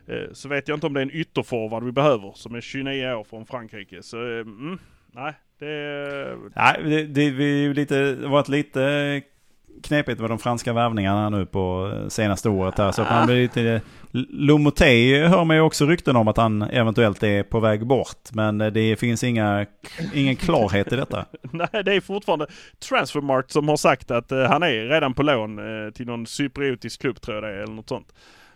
[0.07, 3.13] Eh, så vet jag inte om det är en ytterforward vi behöver som är 29
[3.13, 4.03] år från Frankrike.
[4.03, 4.79] Så eh, mm,
[5.11, 6.37] nej, det...
[6.55, 9.21] Nej, det, det, vi lite, varit lite
[9.83, 12.91] knepigt med de franska värvningarna nu på eh, senaste året här.
[12.91, 13.61] Så att man blir lite...
[13.61, 13.81] Eh,
[14.29, 18.31] Lomotey hör man ju också rykten om att han eventuellt är på väg bort.
[18.33, 19.65] Men eh, det finns inga,
[20.13, 21.25] ingen klarhet i detta.
[21.51, 22.47] Nej, det är fortfarande
[22.89, 25.59] Transfermarkt som har sagt att han är redan på lån
[25.93, 28.13] till någon cypriotisk klubb tror jag det är, eller något sånt.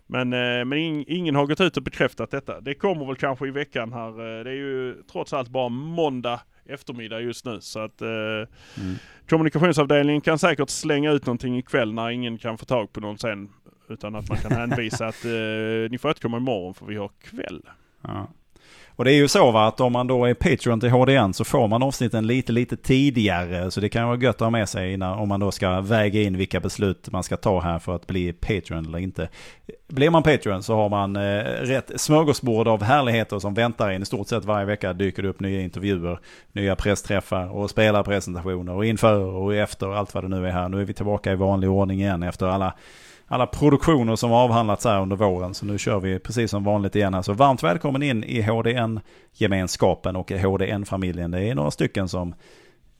[0.07, 0.29] Men,
[0.69, 0.73] men
[1.07, 2.61] ingen har gått ut och bekräftat detta.
[2.61, 4.43] Det kommer väl kanske i veckan här.
[4.43, 7.61] det är ju trots allt bara måndag eftermiddag just nu.
[7.61, 8.95] Så att eh, mm.
[9.29, 13.49] kommunikationsavdelningen kan säkert slänga ut någonting ikväll när ingen kan få tag på någon sen.
[13.89, 15.31] Utan att man kan hänvisa att eh,
[15.89, 17.61] ni får återkomma imorgon för vi har kväll.
[18.01, 18.27] Ja.
[18.95, 21.43] Och det är ju så va, att om man då är Patreon till HDN så
[21.43, 23.71] får man avsnitten lite, lite tidigare.
[23.71, 26.21] Så det kan vara gött att ha med sig när, om man då ska väga
[26.21, 29.29] in vilka beslut man ska ta här för att bli Patreon eller inte.
[29.87, 34.01] Blir man Patreon så har man eh, rätt smörgåsbord av härligheter som väntar in.
[34.01, 36.19] I stort sett varje vecka dyker det upp nya intervjuer,
[36.51, 40.69] nya pressträffar och spelarpresentationer och inför och efter och allt vad det nu är här.
[40.69, 42.73] Nu är vi tillbaka i vanlig ordning igen efter alla
[43.33, 45.53] alla produktioner som har avhandlats här under våren.
[45.53, 47.13] Så nu kör vi precis som vanligt igen.
[47.13, 47.21] här.
[47.21, 51.31] Så varmt välkommen in i HDN-gemenskapen och HDN-familjen.
[51.31, 52.35] Det är några stycken som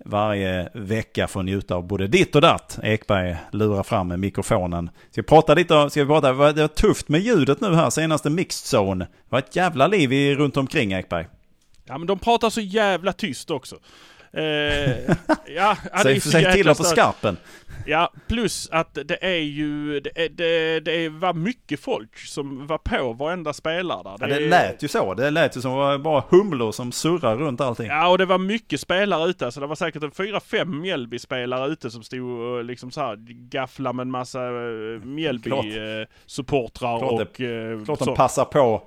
[0.06, 2.80] varje vecka får njuta av både ditt och datt.
[2.84, 4.90] Ekberg lurar fram med mikrofonen.
[5.12, 8.30] Ska vi prata lite ska vi prata, det var tufft med ljudet nu här, senaste
[8.30, 9.06] mixed zone.
[9.06, 11.28] Det var ett jävla liv i, runt omkring Ekberg.
[11.86, 13.76] Ja men de pratar så jävla tyst också.
[14.34, 15.16] Eh,
[15.56, 17.38] ja, Säg, säg till på skarpen.
[17.86, 23.14] Ja, plus att det är ju, det, det, det var mycket folk som var på
[23.14, 24.28] varenda spelare där.
[24.28, 25.14] Det, ja, det lät ju så.
[25.14, 27.88] Det lät ju som bara humlor som surrar runt allting.
[27.88, 29.52] Ja, och det var mycket spelare ute.
[29.52, 33.16] Så det var säkert en fyra, fem Mjällby-spelare ute som stod och liksom så här
[33.50, 37.10] gafflade med en massa eh, Mjällby-supportrar och...
[37.10, 38.84] Klart, det, klart de passar på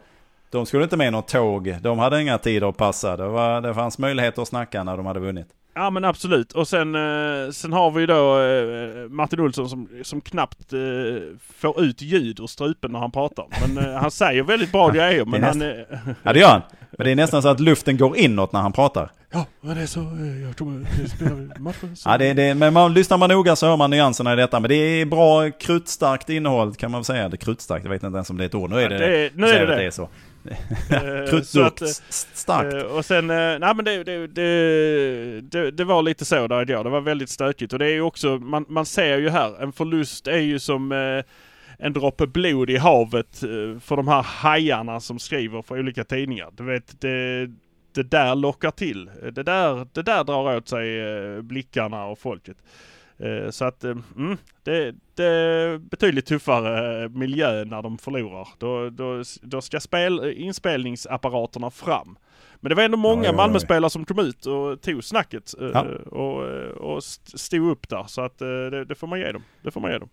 [0.50, 1.76] de skulle inte med något tåg.
[1.80, 3.16] De hade inga tider att passa.
[3.16, 5.46] Det, var, det fanns möjligheter att snacka när de hade vunnit.
[5.74, 6.52] Ja men absolut.
[6.52, 10.78] Och sen, eh, sen har vi ju då eh, Martin Olsson som, som knappt eh,
[11.58, 13.46] får ut ljud ur strupen när han pratar.
[13.60, 15.24] Men han säger väldigt bra grejer.
[15.24, 15.60] Men han...
[16.22, 16.62] ja det gör han.
[16.90, 19.10] Men det är nästan så att luften går inåt när han pratar.
[19.32, 20.00] Ja, men det är så.
[20.46, 21.96] Jag tror det spelar matchen.
[22.04, 24.60] Ja, det, det, men man, lyssnar man noga så hör man nyanserna i detta.
[24.60, 27.28] Men det är bra krutstarkt innehåll kan man väl säga.
[27.28, 28.70] Det krutstarkt, jag vet inte ens om det är ett ord.
[28.70, 29.76] Nu är det, ja, det, nu är det, det.
[29.76, 30.08] det är så.
[30.90, 32.74] Eh, Kruttdukt, eh, starkt.
[32.74, 34.26] Eh, och sen, nej men det, det,
[35.40, 36.84] det, det, var lite så där igår.
[36.84, 37.72] Det var väldigt stökigt.
[37.72, 40.92] Och det är ju också, man, man ser ju här, en förlust är ju som
[41.78, 43.38] en droppe blod i havet
[43.80, 46.48] för de här hajarna som skriver för olika tidningar.
[46.56, 47.46] Du vet, det,
[47.94, 49.10] det där lockar till.
[49.32, 51.02] Det där, det där drar åt sig
[51.42, 52.56] blickarna och folket.
[53.18, 58.48] Eh, så att eh, mm, det, det, är betydligt tuffare miljö när de förlorar.
[58.58, 62.18] Då, då, då ska spel, inspelningsapparaterna fram.
[62.60, 65.86] Men det var ändå många Malmöspelare som kom ut och tog snacket eh, ja.
[66.06, 66.42] och,
[66.94, 68.04] och stod upp där.
[68.06, 69.42] Så att det, det, får man ge dem.
[69.62, 70.08] Det får man ge dem.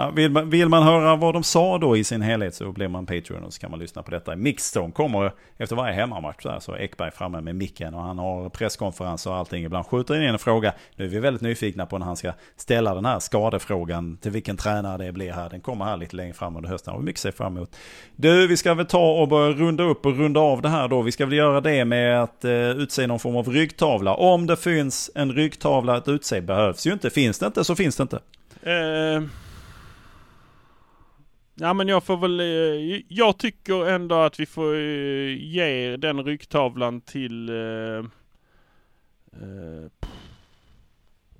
[0.00, 2.88] Ja, vill, man, vill man höra vad de sa då i sin helhet så blir
[2.88, 4.36] man Patreon och så kan man lyssna på detta.
[4.36, 8.48] Mixstone kommer efter varje hemmamatch där så är Ekberg framme med micken och han har
[8.48, 9.64] presskonferens och allting.
[9.64, 10.74] Ibland skjuter in en fråga.
[10.96, 14.56] Nu är vi väldigt nyfikna på när han ska ställa den här skadefrågan till vilken
[14.56, 15.50] tränare det blir här.
[15.50, 17.76] Den kommer här lite längre fram under hösten och mycket ser fram emot.
[18.16, 21.02] Du, vi ska väl ta och börja runda upp och runda av det här då.
[21.02, 24.14] Vi ska väl göra det med att eh, utse någon form av ryggtavla.
[24.14, 27.10] Om det finns en ryggtavla att utse behövs ju inte.
[27.10, 28.20] Finns det inte så finns det inte.
[28.66, 29.28] Uh...
[31.62, 36.24] Ja men jag får väl, eh, jag tycker ändå att vi får eh, ge den
[36.24, 37.48] ryggtavlan till...
[37.48, 38.04] Eh,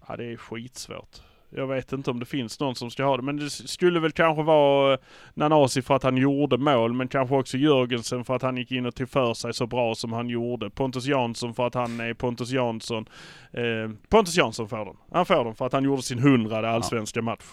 [0.08, 1.20] ja det är skitsvårt.
[1.50, 3.22] Jag vet inte om det finns någon som ska ha det.
[3.22, 4.98] Men det skulle väl kanske vara
[5.34, 6.92] Nanasi för att han gjorde mål.
[6.92, 9.94] Men kanske också Jörgensen för att han gick in och tog för sig så bra
[9.94, 10.70] som han gjorde.
[10.70, 13.08] Pontus Jansson för att han är Pontus Jansson.
[13.52, 14.96] Eh, Pontus Jansson får den.
[15.12, 17.44] Han får den för att han gjorde sin hundrade allsvenska match.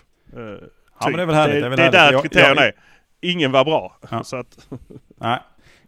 [1.00, 1.56] Ja, men det är väl härligt.
[1.56, 2.74] Det, det är, väl det är där Jag- kriterierna jag- är.
[3.22, 3.98] Ingen var bra.
[4.12, 4.24] Ja.
[4.24, 4.68] Så att,
[5.18, 5.40] Nej.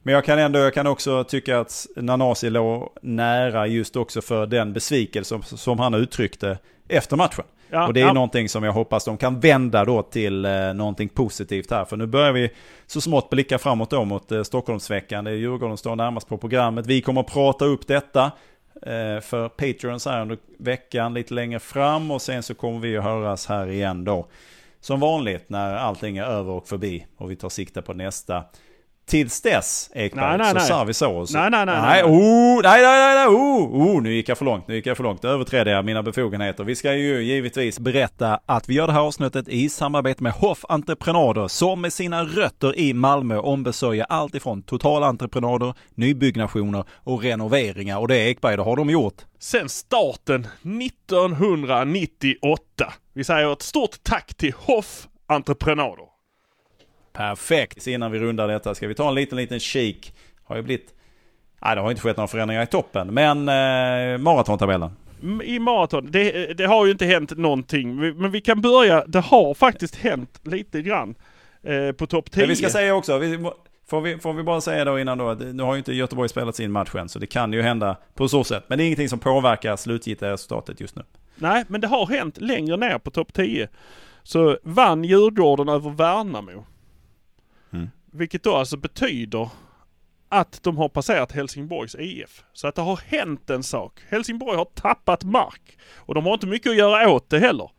[0.03, 4.45] Men jag kan ändå, jag kan också tycka att Nanasi låg nära just också för
[4.45, 6.57] den besvikelse som, som han uttryckte
[6.88, 7.45] efter matchen.
[7.69, 8.14] ja, och det är ja.
[8.14, 11.86] någonting som jag hoppas de kan vända då till eh, någonting positivt här.
[11.86, 12.49] För nu börjar vi
[12.88, 15.23] så smått blicka framåt då mot eh, Stockholmsveckan.
[15.23, 16.86] Det är Djurgården står närmast på programmet.
[16.88, 18.23] Vi kommer att prata upp detta
[18.86, 22.11] eh, för Patreons här under veckan lite längre fram.
[22.11, 24.27] Och sen så kommer vi att höras här igen då.
[24.81, 28.43] Som vanligt när allting är över och förbi och vi tar sikte på nästa.
[29.10, 30.68] Tills dess, Ekberg, Nej, nej, så nej.
[30.68, 31.26] sa vi så.
[31.26, 31.38] så.
[31.38, 32.03] Nej, nej, nej, nej.
[32.03, 32.06] nej.
[32.14, 35.03] Oh, nej, nej, nej, oh, oh, nu gick jag för långt, nu gick jag för
[35.03, 35.26] långt.
[35.26, 36.64] Överträdde jag mina befogenheter.
[36.64, 40.65] Vi ska ju givetvis berätta att vi gör det här avsnittet i samarbete med Hoff
[40.69, 47.99] Entreprenader som med sina rötter i Malmö ombesörjer allt ifrån totalentreprenader, nybyggnationer och renoveringar.
[47.99, 49.15] Och det Ekberg, det har de gjort.
[49.40, 52.94] Sen starten 1998.
[53.14, 56.18] Vi säger ett stort tack till Hoff Entreprenader.
[57.14, 57.81] Perfekt.
[57.84, 60.14] Så innan vi rundar detta ska vi ta en liten, liten kik.
[60.44, 60.94] Har ju blivit...
[61.61, 63.14] Nej, det har inte skett några förändringar i toppen.
[63.14, 64.91] Men eh, maratontabellen.
[65.23, 67.95] M- I maraton, det, det har ju inte hänt någonting.
[67.95, 71.15] Men vi kan börja, det har faktiskt hänt lite grann
[71.64, 72.40] eh, på topp 10.
[72.41, 73.40] Men vi ska säga också, vi,
[73.90, 76.56] får, vi, får vi bara säga då innan då, nu har ju inte Göteborg spelat
[76.56, 78.64] sin match än, så det kan ju hända på så sätt.
[78.68, 81.03] Men det är ingenting som påverkar slutgiltiga resultatet just nu.
[81.36, 83.68] Nej, men det har hänt längre ner på topp 10.
[84.23, 86.65] Så vann Djurgården över Värnamo.
[88.11, 89.49] Vilket då alltså betyder
[90.30, 92.44] att de har passerat Helsingborgs IF.
[92.53, 93.99] Så att det har hänt en sak.
[94.10, 95.77] Helsingborg har tappat mark.
[95.95, 97.72] Och de har inte mycket att göra åt det heller.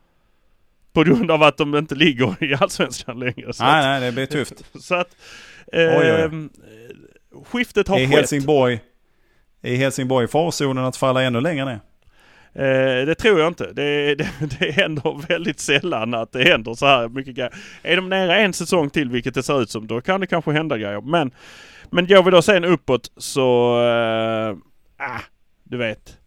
[0.93, 3.53] På grund av att de inte ligger i Allsvenskan längre.
[3.53, 4.65] Så Nej, att, nej, det blir tufft.
[4.81, 5.15] Så att
[5.73, 6.49] eh, Oj, oj.
[7.45, 8.15] skiftet har Är skett.
[8.15, 8.79] Helsingborg,
[9.61, 11.79] är Helsingborg i farzonen att falla ännu längre ner?
[12.53, 13.73] Eh, det tror jag inte.
[13.73, 14.29] Det, det,
[14.59, 17.53] det händer väldigt sällan att det händer så här mycket grejer.
[17.83, 20.51] Är de nere en säsong till, vilket det ser ut som, då kan det kanske
[20.51, 21.01] hända grejer.
[21.01, 21.31] Men,
[21.89, 23.79] men går vi då sen uppåt så...
[23.83, 24.55] Eh,
[24.97, 25.21] ah,
[25.63, 26.17] du vet.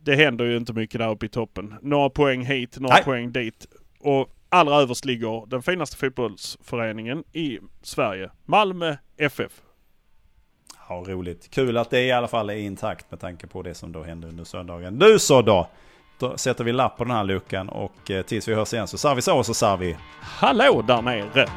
[0.00, 1.74] Det händer ju inte mycket där uppe i toppen.
[1.82, 3.04] Några poäng hit, några Nej.
[3.04, 3.66] poäng dit.
[4.00, 8.30] Och allra överst ligger den finaste fotbollsföreningen i Sverige.
[8.44, 9.52] Malmö FF.
[10.88, 11.50] Ja, roligt.
[11.50, 14.28] Kul att det i alla fall är intakt med tanke på det som då hände
[14.28, 14.94] under söndagen.
[14.94, 15.68] Nu så då!
[16.18, 18.98] Då sätter vi lapp på den här luckan och eh, tills vi hörs igen så
[18.98, 21.48] sa vi så och så sa vi Hallå där nere!